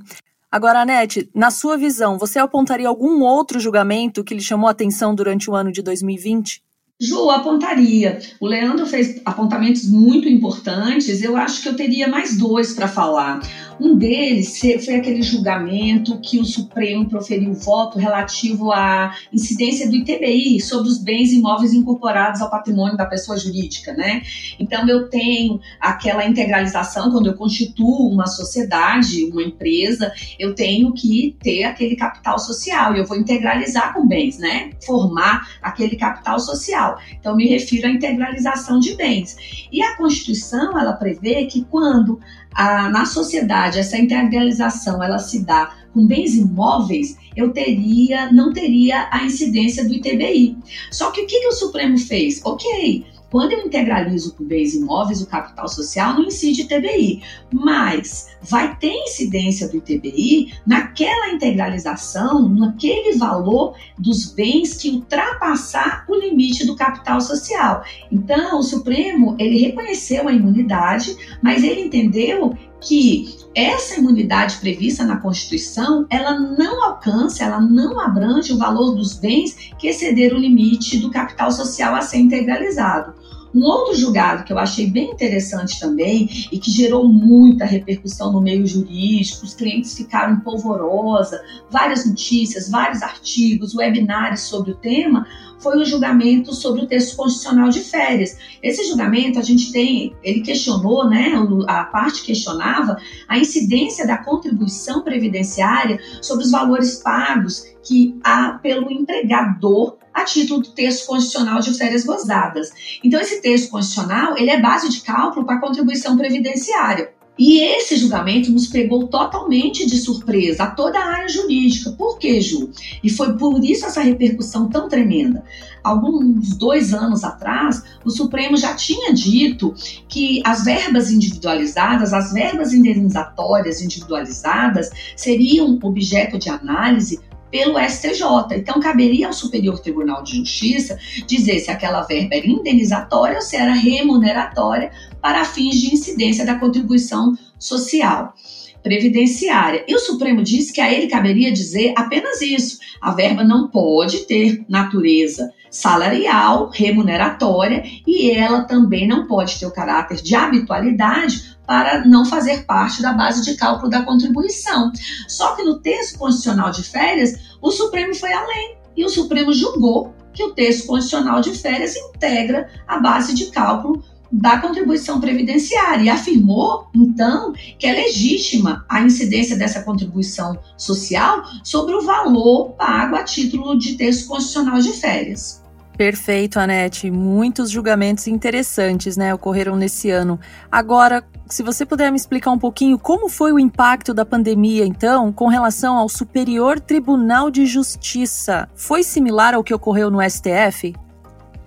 Agora, 0.50 0.80
Anete, 0.80 1.28
na 1.34 1.50
sua 1.50 1.76
visão, 1.76 2.16
você 2.16 2.38
apontaria 2.38 2.86
algum 2.86 3.20
outro 3.22 3.58
julgamento 3.58 4.22
que 4.22 4.32
lhe 4.32 4.40
chamou 4.40 4.68
a 4.68 4.70
atenção 4.70 5.12
durante 5.12 5.50
o 5.50 5.54
ano 5.56 5.72
de 5.72 5.82
2020? 5.82 6.62
Ju, 6.98 7.28
apontaria. 7.30 8.18
O 8.40 8.46
Leandro 8.46 8.86
fez 8.86 9.20
apontamentos 9.22 9.86
muito 9.90 10.28
importantes. 10.28 11.22
Eu 11.22 11.36
acho 11.36 11.62
que 11.62 11.68
eu 11.68 11.76
teria 11.76 12.08
mais 12.08 12.38
dois 12.38 12.72
para 12.72 12.88
falar. 12.88 13.40
Um 13.78 13.96
deles 13.96 14.58
foi 14.84 14.94
aquele 14.94 15.22
julgamento 15.22 16.18
que 16.20 16.38
o 16.38 16.44
Supremo 16.44 17.08
proferiu 17.08 17.52
voto 17.52 17.98
relativo 17.98 18.72
à 18.72 19.14
incidência 19.32 19.88
do 19.88 19.96
ITBI 19.96 20.60
sobre 20.60 20.88
os 20.88 20.98
bens 20.98 21.32
imóveis 21.32 21.74
incorporados 21.74 22.40
ao 22.40 22.50
patrimônio 22.50 22.96
da 22.96 23.04
pessoa 23.04 23.36
jurídica, 23.36 23.92
né? 23.92 24.22
Então 24.58 24.88
eu 24.88 25.08
tenho 25.10 25.60
aquela 25.80 26.26
integralização 26.26 27.10
quando 27.10 27.26
eu 27.26 27.34
constituo 27.34 28.08
uma 28.08 28.26
sociedade, 28.26 29.24
uma 29.24 29.42
empresa, 29.42 30.12
eu 30.38 30.54
tenho 30.54 30.92
que 30.94 31.36
ter 31.42 31.64
aquele 31.64 31.96
capital 31.96 32.38
social 32.38 32.94
e 32.94 32.98
eu 32.98 33.06
vou 33.06 33.18
integralizar 33.18 33.92
com 33.92 34.06
bens, 34.06 34.38
né? 34.38 34.70
Formar 34.84 35.46
aquele 35.60 35.96
capital 35.96 36.38
social. 36.40 36.98
Então 37.18 37.36
me 37.36 37.46
refiro 37.46 37.86
à 37.86 37.90
integralização 37.90 38.78
de 38.78 38.94
bens. 38.94 39.36
E 39.70 39.82
a 39.82 39.96
Constituição 39.96 40.78
ela 40.78 40.94
prevê 40.94 41.44
que 41.46 41.64
quando 41.64 42.18
a, 42.56 42.88
na 42.88 43.04
sociedade 43.04 43.78
essa 43.78 43.98
integralização 43.98 45.02
ela 45.02 45.18
se 45.18 45.44
dá 45.44 45.76
com 45.92 46.06
bens 46.06 46.34
imóveis, 46.34 47.16
eu 47.34 47.52
teria, 47.52 48.30
não 48.32 48.52
teria 48.52 49.08
a 49.10 49.24
incidência 49.24 49.86
do 49.86 49.94
ITBI. 49.94 50.56
Só 50.90 51.10
que 51.10 51.22
o 51.22 51.26
que, 51.26 51.40
que 51.40 51.46
o 51.48 51.52
Supremo 51.52 51.98
fez? 51.98 52.40
Ok, 52.44 53.04
quando 53.30 53.52
eu 53.52 53.60
integralizo 53.60 54.34
com 54.34 54.44
bens 54.44 54.74
imóveis, 54.74 55.20
o 55.20 55.26
capital 55.26 55.68
social 55.68 56.14
não 56.14 56.24
incide 56.24 56.62
ITBI, 56.62 57.22
mas 57.52 58.28
vai 58.40 58.76
ter 58.76 58.92
incidência 58.92 59.68
do 59.68 59.78
ITBI 59.78 60.54
naquela 60.66 61.30
integralização, 61.30 62.48
naquele 62.48 63.16
valor 63.16 63.74
dos 63.98 64.32
bens 64.32 64.74
que 64.74 64.90
ultrapassar 64.90 66.04
o 66.08 66.14
limite 66.14 66.64
do 66.64 66.76
capital 66.76 67.20
social. 67.20 67.82
Então, 68.10 68.58
o 68.58 68.62
Supremo, 68.62 69.34
ele 69.38 69.58
reconheceu 69.58 70.28
a 70.28 70.32
imunidade, 70.32 71.16
mas 71.42 71.64
ele 71.64 71.80
entendeu 71.80 72.56
que 72.80 73.45
essa 73.56 73.98
imunidade 73.98 74.58
prevista 74.58 75.02
na 75.02 75.16
Constituição, 75.16 76.06
ela 76.10 76.38
não 76.38 76.84
alcança, 76.84 77.42
ela 77.42 77.58
não 77.58 77.98
abrange 77.98 78.52
o 78.52 78.58
valor 78.58 78.94
dos 78.94 79.14
bens 79.14 79.72
que 79.78 79.88
excederam 79.88 80.36
o 80.36 80.40
limite 80.40 80.98
do 80.98 81.10
capital 81.10 81.50
social 81.50 81.94
a 81.94 82.02
ser 82.02 82.18
integralizado. 82.18 83.14
Um 83.54 83.64
outro 83.64 83.94
julgado 83.94 84.44
que 84.44 84.52
eu 84.52 84.58
achei 84.58 84.90
bem 84.90 85.12
interessante 85.12 85.80
também 85.80 86.28
e 86.52 86.58
que 86.58 86.70
gerou 86.70 87.08
muita 87.08 87.64
repercussão 87.64 88.30
no 88.30 88.42
meio 88.42 88.66
jurídico, 88.66 89.46
os 89.46 89.54
clientes 89.54 89.96
ficaram 89.96 90.40
polvorosa, 90.40 91.40
várias 91.70 92.04
notícias, 92.04 92.68
vários 92.68 93.00
artigos, 93.00 93.74
webinários 93.74 94.42
sobre 94.42 94.72
o 94.72 94.76
tema, 94.76 95.26
foi 95.58 95.78
o 95.78 95.84
julgamento 95.84 96.52
sobre 96.54 96.82
o 96.82 96.86
texto 96.86 97.16
constitucional 97.16 97.68
de 97.70 97.80
férias. 97.80 98.36
Esse 98.62 98.84
julgamento 98.88 99.38
a 99.38 99.42
gente 99.42 99.72
tem, 99.72 100.14
ele 100.22 100.40
questionou, 100.40 101.08
né, 101.08 101.32
a 101.66 101.84
parte 101.84 102.22
questionava 102.22 102.96
a 103.28 103.38
incidência 103.38 104.06
da 104.06 104.18
contribuição 104.18 105.02
previdenciária 105.02 105.98
sobre 106.20 106.44
os 106.44 106.50
valores 106.50 106.96
pagos 106.96 107.64
que 107.82 108.18
há 108.22 108.58
pelo 108.62 108.90
empregador 108.90 109.96
a 110.12 110.24
título 110.24 110.62
do 110.62 110.70
texto 110.70 111.06
constitucional 111.06 111.60
de 111.60 111.76
férias 111.76 112.04
gozadas. 112.04 112.70
Então, 113.04 113.20
esse 113.20 113.42
texto 113.42 113.70
constitucional 113.70 114.36
ele 114.36 114.50
é 114.50 114.60
base 114.60 114.88
de 114.88 115.02
cálculo 115.02 115.44
para 115.44 115.56
a 115.56 115.60
contribuição 115.60 116.16
previdenciária. 116.16 117.15
E 117.38 117.60
esse 117.60 117.96
julgamento 117.96 118.50
nos 118.50 118.66
pegou 118.66 119.08
totalmente 119.08 119.86
de 119.86 119.98
surpresa 119.98 120.64
a 120.64 120.70
toda 120.70 120.98
a 120.98 121.16
área 121.16 121.28
jurídica. 121.28 121.92
Por 121.92 122.18
quê, 122.18 122.40
Ju? 122.40 122.70
E 123.02 123.10
foi 123.10 123.36
por 123.36 123.62
isso 123.62 123.84
essa 123.84 124.00
repercussão 124.00 124.68
tão 124.68 124.88
tremenda. 124.88 125.44
Alguns 125.84 126.56
dois 126.56 126.94
anos 126.94 127.22
atrás, 127.24 127.82
o 128.04 128.10
Supremo 128.10 128.56
já 128.56 128.74
tinha 128.74 129.12
dito 129.12 129.74
que 130.08 130.40
as 130.44 130.64
verbas 130.64 131.10
individualizadas, 131.10 132.12
as 132.12 132.32
verbas 132.32 132.72
indenizatórias 132.72 133.82
individualizadas, 133.82 134.90
seriam 135.14 135.78
objeto 135.82 136.38
de 136.38 136.48
análise 136.48 137.20
pelo 137.50 137.78
STJ. 137.78 138.22
Então, 138.56 138.80
caberia 138.80 139.28
ao 139.28 139.32
Superior 139.32 139.78
Tribunal 139.78 140.22
de 140.22 140.36
Justiça 140.36 140.98
dizer 141.26 141.58
se 141.60 141.70
aquela 141.70 142.02
verba 142.02 142.34
era 142.34 142.46
indenizatória 142.46 143.36
ou 143.36 143.42
se 143.42 143.56
era 143.56 143.72
remuneratória 143.72 144.90
para 145.20 145.44
fins 145.44 145.80
de 145.80 145.94
incidência 145.94 146.44
da 146.44 146.58
contribuição 146.58 147.36
social 147.58 148.34
previdenciária. 148.82 149.84
E 149.88 149.96
o 149.96 149.98
Supremo 149.98 150.44
disse 150.44 150.72
que 150.72 150.80
a 150.80 150.92
ele 150.92 151.08
caberia 151.08 151.52
dizer 151.52 151.92
apenas 151.96 152.40
isso: 152.40 152.78
a 153.00 153.12
verba 153.12 153.42
não 153.42 153.68
pode 153.68 154.20
ter 154.26 154.64
natureza 154.68 155.52
salarial, 155.70 156.70
remuneratória, 156.72 157.82
e 158.06 158.30
ela 158.30 158.62
também 158.62 159.06
não 159.06 159.26
pode 159.26 159.58
ter 159.58 159.66
o 159.66 159.72
caráter 159.72 160.16
de 160.22 160.34
habitualidade 160.34 161.56
para 161.66 162.04
não 162.06 162.24
fazer 162.24 162.64
parte 162.64 163.02
da 163.02 163.12
base 163.12 163.44
de 163.44 163.56
cálculo 163.56 163.90
da 163.90 164.02
contribuição. 164.02 164.92
Só 165.28 165.54
que 165.56 165.62
no 165.62 165.80
texto 165.80 166.18
constitucional 166.18 166.70
de 166.70 166.82
férias, 166.82 167.56
o 167.60 167.70
Supremo 167.70 168.14
foi 168.14 168.32
além 168.32 168.76
e 168.96 169.04
o 169.04 169.08
Supremo 169.08 169.52
julgou 169.52 170.14
que 170.32 170.44
o 170.44 170.52
texto 170.52 170.86
constitucional 170.86 171.40
de 171.40 171.52
férias 171.52 171.96
integra 171.96 172.70
a 172.86 173.00
base 173.00 173.34
de 173.34 173.46
cálculo 173.46 174.04
da 174.30 174.58
contribuição 174.58 175.20
previdenciária 175.20 176.04
e 176.04 176.08
afirmou, 176.08 176.88
então, 176.94 177.52
que 177.78 177.86
é 177.86 177.92
legítima 177.92 178.84
a 178.88 179.02
incidência 179.02 179.56
dessa 179.56 179.82
contribuição 179.82 180.58
social 180.76 181.42
sobre 181.62 181.94
o 181.94 182.02
valor 182.02 182.70
pago 182.72 183.16
a 183.16 183.24
título 183.24 183.78
de 183.78 183.96
texto 183.96 184.28
constitucional 184.28 184.80
de 184.80 184.92
férias. 184.92 185.62
Perfeito, 185.96 186.60
Anete. 186.60 187.10
Muitos 187.10 187.70
julgamentos 187.70 188.26
interessantes, 188.26 189.16
né, 189.16 189.34
ocorreram 189.34 189.76
nesse 189.76 190.10
ano. 190.10 190.38
Agora, 190.70 191.24
se 191.48 191.62
você 191.62 191.86
puder 191.86 192.10
me 192.10 192.18
explicar 192.18 192.50
um 192.50 192.58
pouquinho 192.58 192.98
como 192.98 193.30
foi 193.30 193.50
o 193.50 193.58
impacto 193.58 194.12
da 194.12 194.24
pandemia, 194.24 194.84
então, 194.84 195.32
com 195.32 195.46
relação 195.46 195.96
ao 195.96 196.08
Superior 196.08 196.78
Tribunal 196.78 197.50
de 197.50 197.64
Justiça, 197.64 198.68
foi 198.74 199.02
similar 199.02 199.54
ao 199.54 199.64
que 199.64 199.72
ocorreu 199.72 200.10
no 200.10 200.20
STF? 200.20 200.94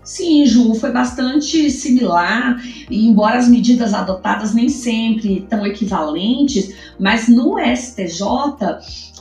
Sim, 0.10 0.44
Ju, 0.44 0.74
foi 0.74 0.92
bastante 0.92 1.70
similar, 1.70 2.60
embora 2.90 3.38
as 3.38 3.48
medidas 3.48 3.94
adotadas 3.94 4.56
nem 4.56 4.68
sempre 4.68 5.46
tão 5.48 5.64
equivalentes, 5.68 6.74
mas 7.00 7.28
no 7.28 7.60
STJ 7.60 8.24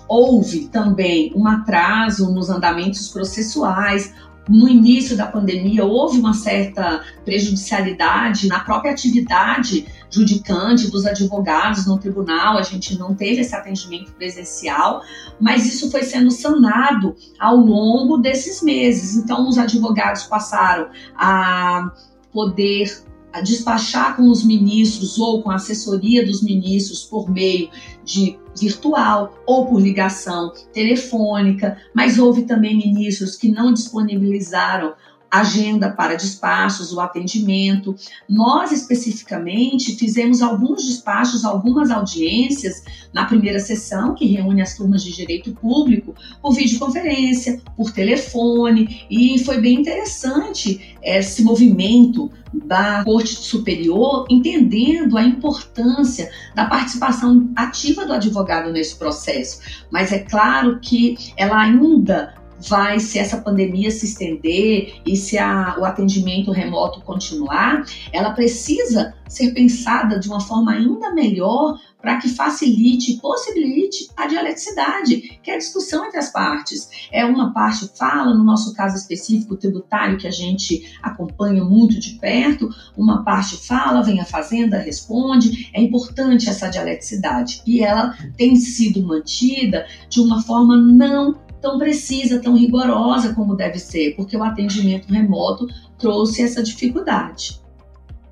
houve 0.08 0.60
também 0.68 1.30
um 1.36 1.46
atraso 1.46 2.32
nos 2.32 2.48
andamentos 2.48 3.08
processuais, 3.08 4.14
no 4.48 4.66
início 4.66 5.14
da 5.14 5.26
pandemia 5.26 5.84
houve 5.84 6.18
uma 6.18 6.32
certa 6.32 7.02
prejudicialidade 7.22 8.48
na 8.48 8.60
própria 8.60 8.92
atividade 8.92 9.84
judicante 10.10 10.90
dos 10.90 11.06
advogados 11.06 11.86
no 11.86 11.98
tribunal, 11.98 12.56
a 12.56 12.62
gente 12.62 12.98
não 12.98 13.14
teve 13.14 13.40
esse 13.40 13.54
atendimento 13.54 14.12
presencial, 14.12 15.02
mas 15.40 15.66
isso 15.66 15.90
foi 15.90 16.02
sendo 16.02 16.30
sanado 16.30 17.14
ao 17.38 17.56
longo 17.56 18.18
desses 18.18 18.62
meses. 18.62 19.16
Então, 19.16 19.48
os 19.48 19.58
advogados 19.58 20.24
passaram 20.24 20.88
a 21.16 21.92
poder 22.32 23.02
despachar 23.42 24.16
com 24.16 24.30
os 24.30 24.42
ministros 24.42 25.18
ou 25.18 25.42
com 25.42 25.50
a 25.50 25.56
assessoria 25.56 26.24
dos 26.24 26.42
ministros 26.42 27.04
por 27.04 27.30
meio 27.30 27.70
de 28.04 28.38
virtual 28.58 29.38
ou 29.46 29.66
por 29.66 29.80
ligação 29.80 30.52
telefônica, 30.72 31.76
mas 31.94 32.18
houve 32.18 32.42
também 32.42 32.76
ministros 32.76 33.36
que 33.36 33.50
não 33.50 33.72
disponibilizaram 33.72 34.94
agenda 35.30 35.90
para 35.90 36.14
despachos, 36.14 36.92
o 36.92 37.00
atendimento. 37.00 37.94
Nós, 38.28 38.72
especificamente, 38.72 39.96
fizemos 39.96 40.42
alguns 40.42 40.84
despachos, 40.84 41.44
algumas 41.44 41.90
audiências 41.90 42.82
na 43.12 43.24
primeira 43.24 43.58
sessão, 43.58 44.14
que 44.14 44.26
reúne 44.26 44.62
as 44.62 44.76
turmas 44.76 45.02
de 45.02 45.12
direito 45.12 45.52
público, 45.52 46.14
por 46.40 46.52
videoconferência, 46.52 47.60
por 47.76 47.90
telefone, 47.92 49.06
e 49.10 49.38
foi 49.44 49.60
bem 49.60 49.80
interessante 49.80 50.96
esse 51.02 51.42
movimento 51.42 52.30
da 52.52 53.04
Corte 53.04 53.34
Superior, 53.34 54.26
entendendo 54.30 55.16
a 55.16 55.22
importância 55.22 56.30
da 56.54 56.64
participação 56.64 57.50
ativa 57.54 58.06
do 58.06 58.12
advogado 58.12 58.72
nesse 58.72 58.96
processo. 58.96 59.60
Mas 59.90 60.12
é 60.12 60.20
claro 60.20 60.78
que 60.80 61.32
ela 61.36 61.60
ainda 61.60 62.34
vai, 62.66 62.98
se 62.98 63.18
essa 63.18 63.38
pandemia 63.38 63.90
se 63.90 64.06
estender 64.06 65.00
e 65.06 65.16
se 65.16 65.38
a, 65.38 65.76
o 65.78 65.84
atendimento 65.84 66.50
remoto 66.50 67.00
continuar, 67.02 67.84
ela 68.12 68.30
precisa 68.30 69.14
ser 69.28 69.52
pensada 69.52 70.18
de 70.18 70.28
uma 70.28 70.40
forma 70.40 70.72
ainda 70.72 71.12
melhor 71.12 71.78
para 72.00 72.16
que 72.16 72.28
facilite 72.28 73.18
possibilite 73.20 74.08
a 74.16 74.26
dialeticidade, 74.26 75.38
que 75.42 75.50
é 75.50 75.54
a 75.54 75.58
discussão 75.58 76.06
entre 76.06 76.18
as 76.18 76.30
partes. 76.30 76.88
É 77.12 77.24
uma 77.24 77.52
parte 77.52 77.90
fala, 77.96 78.34
no 78.34 78.44
nosso 78.44 78.72
caso 78.72 78.96
específico 78.96 79.56
tributário, 79.56 80.16
que 80.16 80.26
a 80.26 80.30
gente 80.30 80.96
acompanha 81.02 81.64
muito 81.64 81.98
de 81.98 82.10
perto, 82.14 82.70
uma 82.96 83.24
parte 83.24 83.56
fala, 83.66 84.02
vem 84.02 84.20
a 84.20 84.24
fazenda, 84.24 84.78
responde. 84.78 85.68
É 85.74 85.82
importante 85.82 86.48
essa 86.48 86.68
dialeticidade 86.68 87.62
e 87.66 87.80
ela 87.80 88.16
tem 88.36 88.56
sido 88.56 89.02
mantida 89.02 89.86
de 90.08 90.20
uma 90.20 90.40
forma 90.42 90.76
não 90.76 91.47
tão 91.60 91.78
precisa, 91.78 92.40
tão 92.40 92.56
rigorosa 92.56 93.34
como 93.34 93.56
deve 93.56 93.78
ser, 93.78 94.14
porque 94.16 94.36
o 94.36 94.42
atendimento 94.42 95.12
remoto 95.12 95.66
trouxe 95.98 96.42
essa 96.42 96.62
dificuldade. 96.62 97.60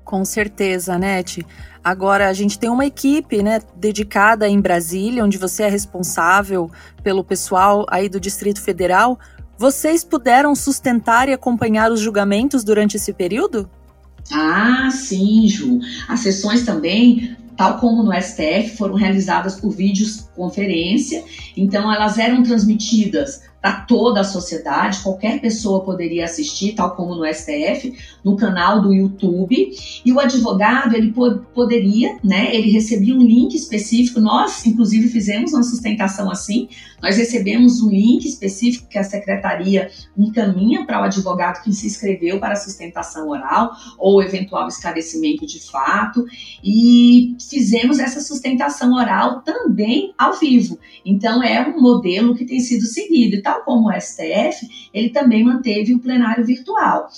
Com 0.03 0.23
certeza, 0.23 0.97
Nete. 0.97 1.45
Agora 1.83 2.29
a 2.29 2.33
gente 2.33 2.57
tem 2.57 2.69
uma 2.69 2.85
equipe, 2.85 3.43
né, 3.43 3.59
dedicada 3.75 4.47
em 4.47 4.59
Brasília, 4.59 5.23
onde 5.23 5.37
você 5.37 5.63
é 5.63 5.69
responsável 5.69 6.71
pelo 7.03 7.23
pessoal 7.23 7.85
aí 7.89 8.07
do 8.07 8.19
Distrito 8.19 8.61
Federal. 8.61 9.19
Vocês 9.57 10.03
puderam 10.03 10.55
sustentar 10.55 11.27
e 11.27 11.33
acompanhar 11.33 11.91
os 11.91 11.99
julgamentos 11.99 12.63
durante 12.63 12.95
esse 12.95 13.11
período? 13.11 13.69
Ah, 14.31 14.89
sim, 14.91 15.47
Ju. 15.47 15.79
As 16.07 16.21
sessões 16.21 16.63
também 16.63 17.35
tal 17.57 17.79
como 17.79 18.03
no 18.03 18.13
STF, 18.13 18.77
foram 18.77 18.93
realizadas 18.93 19.59
por 19.59 19.71
videoconferência, 19.71 21.23
então 21.57 21.91
elas 21.91 22.19
eram 22.19 22.43
transmitidas 22.43 23.41
para 23.67 23.81
toda 23.81 24.21
a 24.21 24.23
sociedade, 24.23 25.01
qualquer 25.03 25.41
pessoa 25.41 25.83
poderia 25.83 26.23
assistir, 26.23 26.73
tal 26.73 26.95
como 26.95 27.15
no 27.15 27.25
STF, 27.25 27.93
no 28.23 28.37
canal 28.37 28.81
do 28.81 28.93
YouTube, 28.93 29.71
e 30.05 30.13
o 30.13 30.21
advogado, 30.21 30.95
ele 30.95 31.13
poderia, 31.53 32.17
né, 32.23 32.55
ele 32.55 32.71
recebia 32.71 33.13
um 33.13 33.21
link 33.21 33.55
específico, 33.55 34.21
nós, 34.21 34.65
inclusive, 34.65 35.09
fizemos 35.09 35.51
uma 35.51 35.63
sustentação 35.63 36.31
assim, 36.31 36.69
nós 37.01 37.17
recebemos 37.17 37.81
um 37.81 37.89
link 37.89 38.25
específico 38.25 38.87
que 38.87 38.97
a 38.97 39.03
secretaria 39.03 39.91
encaminha 40.17 40.85
para 40.85 41.01
o 41.01 41.03
advogado 41.03 41.61
que 41.61 41.73
se 41.73 41.87
inscreveu 41.87 42.39
para 42.39 42.53
a 42.53 42.55
sustentação 42.55 43.27
oral, 43.27 43.71
ou 43.97 44.23
eventual 44.23 44.69
esclarecimento 44.69 45.45
de 45.45 45.59
fato, 45.59 46.25
e 46.63 47.35
fizemos 47.49 47.99
essa 47.99 48.21
sustentação 48.21 48.93
oral 48.93 49.41
também 49.41 50.13
ao 50.17 50.39
vivo, 50.39 50.79
então 51.05 51.43
é 51.43 51.67
um 51.67 51.81
modelo 51.81 52.33
que 52.33 52.45
tem 52.45 52.61
sido 52.61 52.85
seguido, 52.85 53.41
tal 53.41 53.56
como 53.61 53.89
o 53.89 54.01
STF, 54.01 54.89
ele 54.93 55.09
também 55.09 55.43
manteve 55.43 55.93
o 55.93 55.99
plenário 55.99 56.45
virtual. 56.45 57.09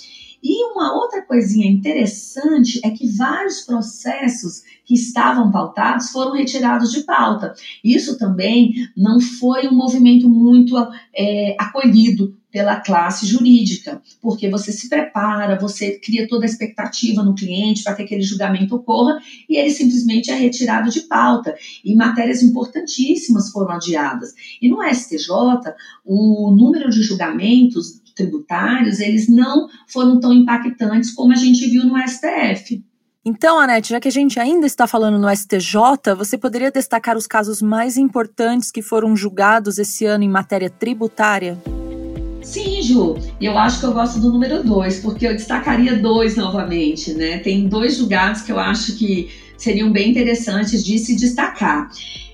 E 0.41 0.71
uma 0.71 0.95
outra 0.95 1.21
coisinha 1.21 1.69
interessante 1.69 2.79
é 2.83 2.89
que 2.89 3.07
vários 3.07 3.61
processos 3.61 4.63
que 4.85 4.93
estavam 4.93 5.51
pautados 5.51 6.09
foram 6.11 6.33
retirados 6.33 6.91
de 6.91 7.03
pauta. 7.03 7.53
Isso 7.83 8.17
também 8.17 8.73
não 8.95 9.19
foi 9.19 9.67
um 9.67 9.75
movimento 9.75 10.29
muito 10.29 10.75
é, 11.13 11.55
acolhido 11.59 12.38
pela 12.51 12.77
classe 12.77 13.25
jurídica, 13.27 14.01
porque 14.21 14.49
você 14.49 14.71
se 14.71 14.89
prepara, 14.89 15.59
você 15.59 15.99
cria 15.99 16.27
toda 16.27 16.45
a 16.45 16.49
expectativa 16.49 17.23
no 17.23 17.35
cliente 17.35 17.83
para 17.83 17.95
que 17.95 18.03
aquele 18.03 18.23
julgamento 18.23 18.75
ocorra 18.75 19.19
e 19.47 19.55
ele 19.55 19.69
simplesmente 19.69 20.31
é 20.31 20.35
retirado 20.35 20.89
de 20.89 21.01
pauta. 21.01 21.55
E 21.83 21.95
matérias 21.95 22.41
importantíssimas 22.41 23.51
foram 23.51 23.75
adiadas. 23.75 24.33
E 24.61 24.67
no 24.67 24.81
STJ, 24.83 25.29
o 26.03 26.51
número 26.51 26.89
de 26.89 27.03
julgamentos 27.03 28.01
tributários, 28.15 28.99
eles 28.99 29.29
não 29.29 29.67
foram 29.87 30.19
tão 30.19 30.33
impactantes 30.33 31.11
como 31.11 31.31
a 31.31 31.37
gente 31.37 31.67
viu 31.69 31.85
no 31.85 31.95
STF. 31.97 32.83
Então, 33.23 33.59
Anete, 33.59 33.89
já 33.89 33.99
que 33.99 34.07
a 34.07 34.11
gente 34.11 34.39
ainda 34.39 34.65
está 34.65 34.87
falando 34.87 35.19
no 35.19 35.29
STJ, 35.29 36.15
você 36.17 36.37
poderia 36.37 36.71
destacar 36.71 37.15
os 37.15 37.27
casos 37.27 37.61
mais 37.61 37.97
importantes 37.97 38.71
que 38.71 38.81
foram 38.81 39.15
julgados 39.15 39.77
esse 39.77 40.05
ano 40.05 40.23
em 40.23 40.29
matéria 40.29 40.69
tributária? 40.69 41.57
Sim, 42.49 42.81
Ju, 42.81 43.15
eu 43.39 43.55
acho 43.55 43.79
que 43.79 43.85
eu 43.85 43.93
gosto 43.93 44.19
do 44.19 44.31
número 44.31 44.63
dois, 44.63 44.99
porque 44.99 45.27
eu 45.27 45.33
destacaria 45.35 45.95
dois 45.95 46.35
novamente, 46.35 47.13
né? 47.13 47.37
Tem 47.37 47.67
dois 47.67 47.95
julgados 47.95 48.41
que 48.41 48.51
eu 48.51 48.57
acho 48.57 48.97
que 48.97 49.29
seriam 49.55 49.91
bem 49.91 50.09
interessantes 50.09 50.83
de 50.83 50.97
se 50.97 51.15
destacar 51.15 51.91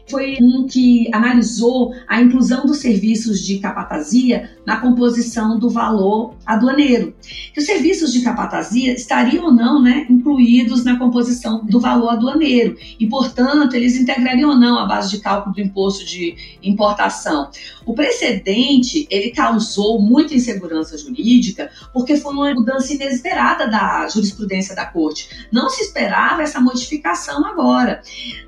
foi 0.08 0.38
um 0.39 0.68
que 0.68 1.10
analisou 1.12 1.94
a 2.08 2.22
inclusão 2.22 2.65
dos 2.65 2.78
serviços 2.78 3.41
de 3.41 3.58
capatazia 3.58 4.52
na 4.65 4.78
composição 4.78 5.58
do 5.58 5.70
valor 5.70 6.36
aduaneiro. 6.46 7.15
Que 7.54 7.60
os 7.60 7.65
serviços 7.65 8.13
de 8.13 8.22
capatazia 8.22 8.94
estariam 8.94 9.46
ou 9.46 9.54
não 9.54 9.82
né, 9.82 10.06
incluídos 10.10 10.84
na 10.84 10.98
composição 10.98 11.65
do 11.65 11.80
valor 11.80 12.10
aduaneiro 12.10 12.78
e, 13.00 13.08
portanto, 13.08 13.76
eles 13.76 13.98
integrariam 13.98 14.52
ou 14.52 14.58
não 14.58 14.78
a 14.78 14.86
base 14.86 15.10
de 15.10 15.20
cálculo 15.20 15.56
do 15.56 15.62
imposto 15.62 16.06
de 16.06 16.36
importação. 16.62 17.50
O 17.86 17.94
precedente 17.94 19.08
ele 19.10 19.32
causou 19.32 20.00
muita 20.02 20.36
insegurança 20.36 20.98
jurídica 20.98 21.70
porque 21.94 22.15
foi 22.15 22.34
uma 22.34 22.54
mudança 22.54 22.94
inesperada 22.94 23.68
da 23.68 24.08
jurisprudência 24.08 24.76
da 24.76 24.86
corte. 24.86 25.30
Não 25.52 25.70
se 25.70 25.84
esperava 25.84 26.44
essa 26.44 26.60
modificação 26.60 27.46
agora 27.46 28.02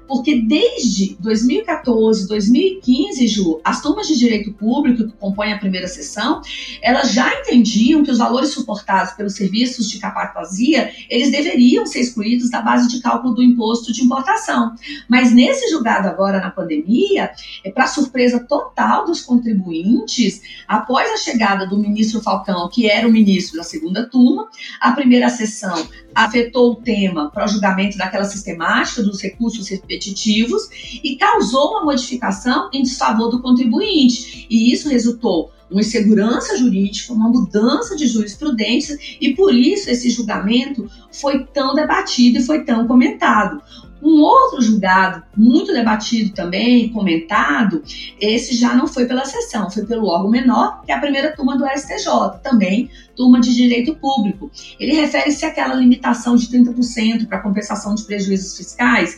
porque 0.08 0.42
desde 0.42 1.18
2014, 1.48 2.28
2015, 2.28 3.28
Ju, 3.28 3.62
as 3.64 3.82
turmas 3.82 4.08
de 4.08 4.18
direito 4.18 4.52
público 4.54 5.06
que 5.08 5.18
compõem 5.18 5.54
a 5.54 5.58
primeira 5.58 5.88
sessão, 5.88 6.42
elas 6.82 7.14
já 7.14 7.40
entendiam 7.40 8.04
que 8.04 8.12
os 8.12 8.18
valores 8.18 8.50
suportados 8.50 9.14
pelos 9.14 9.36
serviços 9.36 9.90
de 9.90 10.00
capatazia, 10.00 10.92
eles 11.10 11.32
deveriam 11.32 11.86
ser 11.86 12.00
excluídos 12.00 12.50
da 12.50 12.62
base 12.62 12.88
de 12.90 13.02
cálculo 13.02 13.34
do 13.34 13.44
imposto 13.44 13.94
de 13.94 14.04
importação. 14.04 14.76
Mas 15.08 15.34
nesse 15.34 15.70
julgado 15.70 16.08
agora 16.08 16.40
na 16.42 16.52
pandemia, 16.52 17.32
é 17.64 17.72
para 17.72 17.88
surpresa 17.88 18.40
total 18.40 19.06
dos 19.06 19.22
contribuintes, 19.22 20.42
após 20.68 21.10
a 21.12 21.18
chegada 21.18 21.66
do 21.66 21.80
ministro 21.80 22.22
Falcão, 22.22 22.70
que 22.70 22.90
era 22.90 23.08
o 23.08 23.12
ministro 23.12 23.58
da 23.58 23.64
segunda 23.64 24.08
turma, 24.08 24.50
a 24.82 24.92
primeira 24.92 25.30
sessão 25.30 25.88
afetou 26.18 26.72
o 26.72 26.76
tema 26.76 27.30
para 27.30 27.46
o 27.46 27.48
julgamento 27.48 27.96
daquela 27.96 28.26
sistemática 28.26 29.04
dos 29.04 29.22
recursos 29.22 29.68
repetitivos 29.70 30.68
e 31.04 31.16
causou 31.16 31.74
uma 31.74 31.86
modificação 31.86 32.72
em 32.74 32.82
desfavor 32.82 33.30
do 33.30 33.40
contribuinte. 33.40 34.48
E 34.50 34.74
isso 34.74 34.90
resultou 34.90 35.52
uma 35.70 35.82
insegurança 35.82 36.58
jurídica, 36.58 37.14
uma 37.14 37.30
mudança 37.30 37.96
de 37.96 38.08
jurisprudência, 38.08 38.98
e 39.22 39.36
por 39.36 39.54
isso 39.54 39.92
esse 39.92 40.10
julgamento 40.10 40.90
foi 41.12 41.44
tão 41.46 41.76
debatido 41.76 42.40
e 42.40 42.44
foi 42.44 42.64
tão 42.64 42.88
comentado. 42.88 43.62
Um 44.02 44.22
outro 44.22 44.62
julgado, 44.62 45.24
muito 45.36 45.74
debatido 45.74 46.34
também, 46.34 46.90
comentado, 46.90 47.82
esse 48.20 48.56
já 48.56 48.76
não 48.76 48.88
foi 48.88 49.06
pela 49.06 49.26
sessão, 49.26 49.70
foi 49.70 49.86
pelo 49.86 50.08
órgão 50.08 50.30
menor, 50.30 50.84
que 50.86 50.92
é 50.92 50.96
a 50.96 51.00
primeira 51.00 51.36
turma 51.36 51.58
do 51.58 51.66
STJ, 51.66 52.40
também 52.44 52.90
turma 53.16 53.40
de 53.40 53.54
direito 53.54 53.96
público. 53.96 54.52
Ele 54.80 54.94
refere-se 54.94 55.46
àquela 55.46 55.74
limitação 55.74 56.36
de 56.36 56.48
30% 56.48 57.28
para 57.28 57.40
compensação 57.40 57.96
de 57.96 58.04
prejuízos 58.04 58.56
fiscais 58.56 59.18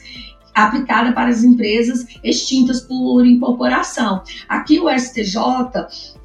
aplicada 0.53 1.13
para 1.13 1.29
as 1.29 1.43
empresas 1.43 2.05
extintas 2.23 2.81
por 2.81 3.25
incorporação. 3.25 4.23
Aqui 4.47 4.79
o 4.79 4.89
STJ 4.89 5.37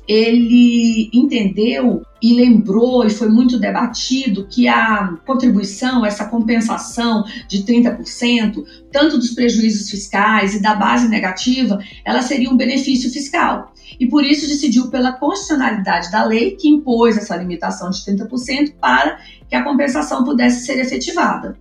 ele 0.07 1.11
entendeu 1.13 2.03
e 2.21 2.35
lembrou 2.35 3.05
e 3.07 3.11
foi 3.11 3.29
muito 3.29 3.59
debatido 3.59 4.47
que 4.47 4.69
a 4.69 5.17
contribuição, 5.27 6.05
essa 6.05 6.27
compensação 6.27 7.25
de 7.49 7.63
30%, 7.65 8.65
tanto 8.91 9.19
dos 9.19 9.31
prejuízos 9.31 9.91
fiscais 9.91 10.55
e 10.55 10.63
da 10.63 10.75
base 10.75 11.09
negativa, 11.09 11.79
ela 12.05 12.23
seria 12.23 12.51
um 12.51 12.57
benefício 12.57 13.11
fiscal. 13.11 13.73
E 13.99 14.07
por 14.07 14.25
isso 14.25 14.49
decidiu 14.49 14.89
pela 14.89 15.13
constitucionalidade 15.13 16.11
da 16.11 16.25
lei 16.25 16.53
que 16.53 16.69
impôs 16.69 17.17
essa 17.17 17.37
limitação 17.37 17.91
de 17.91 17.99
30% 17.99 18.75
para 18.81 19.19
que 19.49 19.55
a 19.55 19.63
compensação 19.63 20.25
pudesse 20.25 20.65
ser 20.65 20.79
efetivada. 20.81 21.59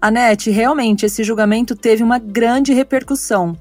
Anete, 0.00 0.50
realmente 0.50 1.06
esse 1.06 1.24
julgamento 1.24 1.74
teve 1.74 2.02
uma 2.02 2.18
grande 2.18 2.72
repercussão. 2.72 3.56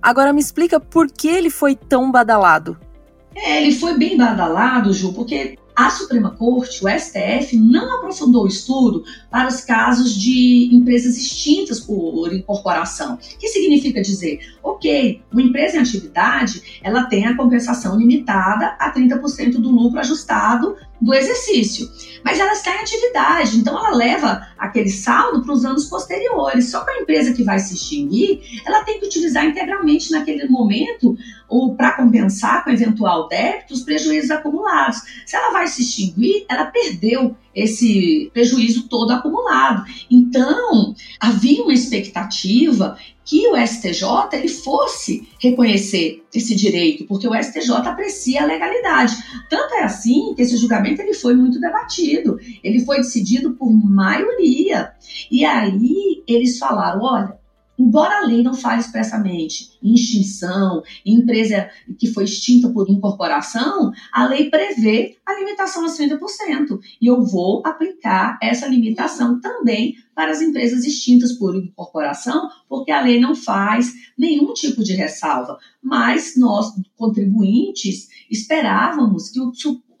Agora 0.00 0.32
me 0.32 0.40
explica 0.40 0.78
por 0.78 1.10
que 1.10 1.28
ele 1.28 1.50
foi 1.50 1.74
tão 1.74 2.12
badalado. 2.12 2.78
É, 3.34 3.60
ele 3.62 3.72
foi 3.72 3.98
bem 3.98 4.16
badalado, 4.16 4.92
Ju, 4.92 5.12
porque 5.12 5.58
a 5.74 5.90
Suprema 5.90 6.30
Corte, 6.30 6.84
o 6.84 6.88
STF, 6.88 7.56
não 7.56 7.96
aprofundou 7.96 8.44
o 8.44 8.48
estudo 8.48 9.04
para 9.28 9.48
os 9.48 9.60
casos 9.60 10.14
de 10.14 10.70
empresas 10.72 11.16
extintas 11.16 11.80
por 11.80 12.32
incorporação. 12.32 13.14
O 13.14 13.38
que 13.38 13.48
significa 13.48 14.00
dizer, 14.00 14.38
ok, 14.62 15.20
uma 15.32 15.42
empresa 15.42 15.76
em 15.76 15.80
atividade, 15.80 16.80
ela 16.82 17.04
tem 17.04 17.26
a 17.26 17.36
compensação 17.36 17.98
limitada 17.98 18.76
a 18.78 18.92
30% 18.94 19.54
do 19.54 19.70
lucro 19.70 19.98
ajustado 19.98 20.76
do 21.04 21.14
exercício. 21.14 21.90
Mas 22.24 22.40
ela 22.40 22.52
está 22.52 22.74
em 22.74 22.80
atividade, 22.80 23.58
então 23.58 23.76
ela 23.76 23.94
leva 23.94 24.48
aquele 24.56 24.88
saldo 24.88 25.42
para 25.42 25.52
os 25.52 25.64
anos 25.64 25.84
posteriores. 25.84 26.70
Só 26.70 26.82
que 26.82 26.90
a 26.90 27.00
empresa 27.02 27.34
que 27.34 27.44
vai 27.44 27.58
se 27.58 27.74
extinguir, 27.74 28.62
ela 28.64 28.82
tem 28.82 28.98
que 28.98 29.06
utilizar 29.06 29.44
integralmente 29.44 30.10
naquele 30.10 30.48
momento 30.48 31.16
ou 31.46 31.76
para 31.76 31.92
compensar 31.92 32.64
com 32.64 32.70
eventual 32.70 33.28
débito 33.28 33.74
os 33.74 33.82
prejuízos 33.82 34.30
acumulados. 34.30 35.02
Se 35.26 35.36
ela 35.36 35.52
vai 35.52 35.66
se 35.66 35.82
extinguir, 35.82 36.46
ela 36.48 36.64
perdeu 36.66 37.36
esse 37.54 38.30
prejuízo 38.32 38.88
todo 38.88 39.12
acumulado. 39.12 39.84
Então, 40.10 40.94
havia 41.20 41.62
uma 41.62 41.74
expectativa 41.74 42.96
que 43.24 43.48
o 43.48 43.56
STJ 43.56 44.04
ele 44.32 44.48
fosse 44.48 45.28
reconhecer 45.38 46.22
esse 46.34 46.54
direito, 46.54 47.06
porque 47.06 47.26
o 47.26 47.34
STJ 47.34 47.70
aprecia 47.86 48.42
a 48.42 48.46
legalidade. 48.46 49.14
Tanto 49.48 49.74
é 49.74 49.84
assim 49.84 50.34
que 50.34 50.42
esse 50.42 50.56
julgamento 50.56 51.00
ele 51.00 51.14
foi 51.14 51.34
muito 51.34 51.60
debatido, 51.60 52.38
ele 52.62 52.84
foi 52.84 52.98
decidido 52.98 53.54
por 53.54 53.70
maioria. 53.72 54.92
E 55.30 55.44
aí 55.44 56.22
eles 56.26 56.58
falaram, 56.58 57.02
olha, 57.02 57.43
Embora 57.78 58.18
a 58.18 58.26
lei 58.26 58.42
não 58.42 58.54
fale 58.54 58.80
expressamente 58.80 59.72
em 59.82 59.94
extinção, 59.94 60.82
em 61.04 61.16
empresa 61.16 61.68
que 61.98 62.06
foi 62.12 62.24
extinta 62.24 62.68
por 62.68 62.88
incorporação, 62.88 63.92
a 64.12 64.26
lei 64.26 64.48
prevê 64.48 65.16
a 65.26 65.34
limitação 65.34 65.84
a 65.84 65.88
30%. 65.88 66.78
E 67.00 67.06
eu 67.06 67.22
vou 67.22 67.62
aplicar 67.66 68.38
essa 68.40 68.66
limitação 68.66 69.40
também 69.40 69.96
para 70.14 70.30
as 70.30 70.40
empresas 70.40 70.84
extintas 70.84 71.32
por 71.32 71.56
incorporação, 71.56 72.48
porque 72.68 72.92
a 72.92 73.00
lei 73.00 73.18
não 73.18 73.34
faz 73.34 73.92
nenhum 74.16 74.52
tipo 74.52 74.82
de 74.84 74.92
ressalva. 74.92 75.58
Mas 75.82 76.36
nós, 76.36 76.72
contribuintes, 76.96 78.08
esperávamos 78.30 79.30
que 79.30 79.40
o, 79.40 79.50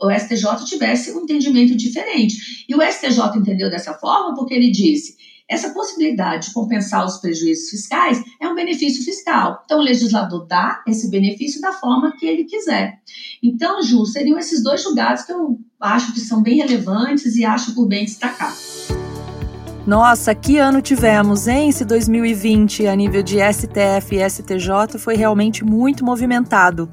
o 0.00 0.10
STJ 0.10 0.64
tivesse 0.64 1.12
um 1.12 1.22
entendimento 1.22 1.74
diferente. 1.76 2.64
E 2.68 2.74
o 2.74 2.82
STJ 2.82 3.36
entendeu 3.36 3.68
dessa 3.68 3.94
forma 3.94 4.34
porque 4.36 4.54
ele 4.54 4.70
disse 4.70 5.16
essa 5.48 5.70
possibilidade 5.70 6.48
de 6.48 6.54
compensar 6.54 7.04
os 7.04 7.18
prejuízos 7.18 7.68
fiscais 7.68 8.22
é 8.40 8.48
um 8.48 8.54
benefício 8.54 9.04
fiscal. 9.04 9.62
Então, 9.64 9.78
o 9.78 9.82
legislador 9.82 10.46
dá 10.46 10.82
esse 10.86 11.10
benefício 11.10 11.60
da 11.60 11.72
forma 11.72 12.16
que 12.16 12.26
ele 12.26 12.44
quiser. 12.44 12.98
Então, 13.42 13.82
Ju, 13.82 14.06
seriam 14.06 14.38
esses 14.38 14.62
dois 14.62 14.82
julgados 14.82 15.24
que 15.24 15.32
eu 15.32 15.58
acho 15.80 16.14
que 16.14 16.20
são 16.20 16.42
bem 16.42 16.56
relevantes 16.56 17.36
e 17.36 17.44
acho 17.44 17.74
por 17.74 17.86
bem 17.86 18.04
destacar. 18.04 18.54
Nossa, 19.86 20.34
que 20.34 20.56
ano 20.56 20.80
tivemos, 20.80 21.46
hein? 21.46 21.68
Esse 21.68 21.84
2020 21.84 22.86
a 22.86 22.96
nível 22.96 23.22
de 23.22 23.36
STF 23.36 24.16
e 24.16 24.30
STJ 24.30 24.98
foi 24.98 25.14
realmente 25.14 25.62
muito 25.62 26.02
movimentado. 26.02 26.88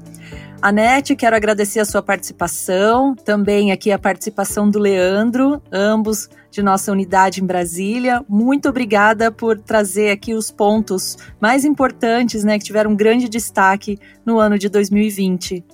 Anete, 0.62 1.16
quero 1.16 1.34
agradecer 1.34 1.80
a 1.80 1.84
sua 1.84 2.00
participação, 2.00 3.16
também 3.16 3.72
aqui 3.72 3.90
a 3.90 3.98
participação 3.98 4.70
do 4.70 4.78
Leandro, 4.78 5.60
ambos 5.72 6.30
de 6.52 6.62
nossa 6.62 6.92
unidade 6.92 7.42
em 7.42 7.44
Brasília. 7.44 8.24
Muito 8.28 8.68
obrigada 8.68 9.32
por 9.32 9.58
trazer 9.58 10.12
aqui 10.12 10.34
os 10.34 10.52
pontos 10.52 11.18
mais 11.40 11.64
importantes, 11.64 12.44
né, 12.44 12.60
que 12.60 12.64
tiveram 12.64 12.92
um 12.92 12.96
grande 12.96 13.28
destaque 13.28 13.98
no 14.24 14.38
ano 14.38 14.56
de 14.56 14.68
2020. 14.68 15.64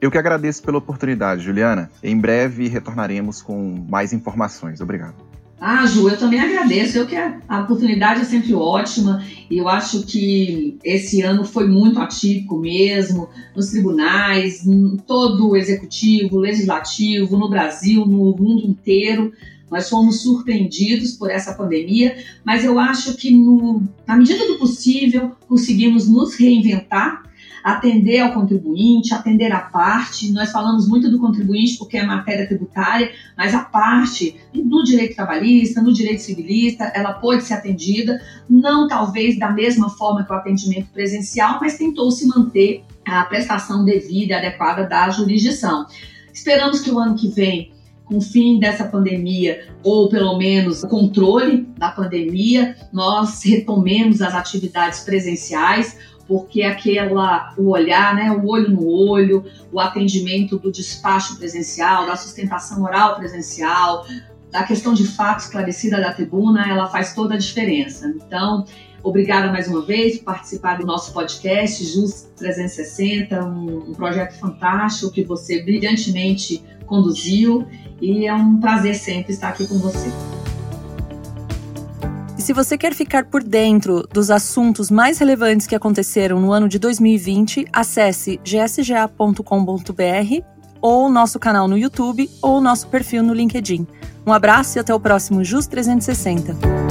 Eu 0.00 0.10
que 0.10 0.16
agradeço 0.16 0.62
pela 0.62 0.78
oportunidade, 0.78 1.42
Juliana. 1.42 1.90
Em 2.02 2.18
breve 2.18 2.66
retornaremos 2.66 3.42
com 3.42 3.84
mais 3.86 4.14
informações. 4.14 4.80
Obrigado. 4.80 5.33
Ah, 5.66 5.86
Ju, 5.86 6.10
eu 6.10 6.18
também 6.18 6.38
agradeço. 6.38 6.98
Eu 6.98 7.06
que 7.06 7.16
a, 7.16 7.40
a 7.48 7.60
oportunidade 7.62 8.20
é 8.20 8.24
sempre 8.24 8.52
ótima 8.52 9.24
e 9.50 9.56
eu 9.56 9.66
acho 9.66 10.04
que 10.04 10.76
esse 10.84 11.22
ano 11.22 11.42
foi 11.42 11.66
muito 11.66 11.98
atípico 11.98 12.58
mesmo, 12.58 13.30
nos 13.56 13.70
tribunais, 13.70 14.66
em 14.66 14.98
todo 15.06 15.48
o 15.48 15.56
executivo, 15.56 16.38
legislativo, 16.38 17.38
no 17.38 17.48
Brasil, 17.48 18.04
no 18.04 18.36
mundo 18.36 18.66
inteiro. 18.66 19.32
Nós 19.70 19.88
fomos 19.88 20.20
surpreendidos 20.20 21.12
por 21.12 21.30
essa 21.30 21.54
pandemia, 21.54 22.14
mas 22.44 22.62
eu 22.62 22.78
acho 22.78 23.16
que, 23.16 23.30
no, 23.30 23.82
na 24.06 24.18
medida 24.18 24.46
do 24.46 24.58
possível, 24.58 25.32
conseguimos 25.48 26.06
nos 26.06 26.34
reinventar 26.34 27.23
atender 27.64 28.18
ao 28.18 28.34
contribuinte, 28.34 29.14
atender 29.14 29.50
a 29.50 29.60
parte. 29.60 30.30
Nós 30.30 30.52
falamos 30.52 30.86
muito 30.86 31.10
do 31.10 31.18
contribuinte 31.18 31.78
porque 31.78 31.96
é 31.96 32.04
matéria 32.04 32.46
tributária, 32.46 33.10
mas 33.34 33.54
a 33.54 33.60
parte 33.60 34.36
do 34.52 34.84
direito 34.84 35.16
trabalhista, 35.16 35.80
no 35.80 35.90
direito 35.90 36.20
civilista, 36.20 36.92
ela 36.94 37.14
pode 37.14 37.42
ser 37.42 37.54
atendida, 37.54 38.20
não 38.48 38.86
talvez 38.86 39.38
da 39.38 39.50
mesma 39.50 39.88
forma 39.88 40.22
que 40.24 40.30
o 40.30 40.36
atendimento 40.36 40.88
presencial, 40.92 41.58
mas 41.58 41.78
tentou 41.78 42.10
se 42.10 42.26
manter 42.26 42.84
a 43.02 43.24
prestação 43.24 43.82
devida 43.82 44.36
adequada 44.36 44.84
da 44.84 45.08
jurisdição. 45.08 45.86
Esperamos 46.30 46.80
que 46.80 46.90
o 46.90 46.98
ano 46.98 47.14
que 47.14 47.28
vem 47.28 47.72
com 48.04 48.18
o 48.18 48.20
fim 48.20 48.58
dessa 48.58 48.84
pandemia, 48.84 49.66
ou 49.82 50.10
pelo 50.10 50.36
menos 50.36 50.82
o 50.82 50.88
controle 50.88 51.66
da 51.78 51.90
pandemia, 51.90 52.76
nós 52.92 53.42
retomemos 53.42 54.20
as 54.20 54.34
atividades 54.34 55.00
presenciais 55.00 55.96
porque 56.26 56.62
aquela 56.62 57.52
o 57.56 57.70
olhar, 57.70 58.14
né, 58.14 58.30
o 58.30 58.46
olho 58.46 58.70
no 58.70 58.86
olho, 58.86 59.44
o 59.72 59.80
atendimento 59.80 60.58
do 60.58 60.72
despacho 60.72 61.36
presencial, 61.36 62.06
da 62.06 62.16
sustentação 62.16 62.82
oral 62.82 63.16
presencial, 63.16 64.06
da 64.50 64.62
questão 64.62 64.94
de 64.94 65.06
fato 65.06 65.40
esclarecida 65.40 66.00
da 66.00 66.12
tribuna, 66.12 66.68
ela 66.68 66.88
faz 66.88 67.14
toda 67.14 67.34
a 67.34 67.38
diferença. 67.38 68.06
Então, 68.06 68.64
obrigada 69.02 69.50
mais 69.50 69.68
uma 69.68 69.82
vez 69.82 70.18
por 70.18 70.26
participar 70.26 70.78
do 70.78 70.86
nosso 70.86 71.12
podcast 71.12 71.84
JUS 71.84 72.30
360, 72.36 73.44
um, 73.44 73.90
um 73.90 73.92
projeto 73.92 74.38
fantástico 74.38 75.12
que 75.12 75.24
você 75.24 75.62
brilhantemente 75.62 76.62
conduziu 76.86 77.66
e 78.00 78.26
é 78.26 78.34
um 78.34 78.60
prazer 78.60 78.94
sempre 78.94 79.32
estar 79.32 79.48
aqui 79.48 79.66
com 79.66 79.78
você 79.78 80.08
se 82.44 82.52
você 82.52 82.76
quer 82.76 82.92
ficar 82.92 83.24
por 83.24 83.42
dentro 83.42 84.06
dos 84.12 84.30
assuntos 84.30 84.90
mais 84.90 85.16
relevantes 85.16 85.66
que 85.66 85.74
aconteceram 85.74 86.38
no 86.38 86.52
ano 86.52 86.68
de 86.68 86.78
2020, 86.78 87.68
acesse 87.72 88.38
gsga.com.br 88.44 89.42
ou 90.78 91.08
nosso 91.08 91.38
canal 91.38 91.66
no 91.66 91.78
YouTube 91.78 92.28
ou 92.42 92.60
nosso 92.60 92.86
perfil 92.88 93.22
no 93.22 93.32
LinkedIn. 93.32 93.86
Um 94.26 94.32
abraço 94.32 94.76
e 94.76 94.78
até 94.78 94.94
o 94.94 95.00
próximo 95.00 95.42
JUS 95.42 95.66
360. 95.66 96.83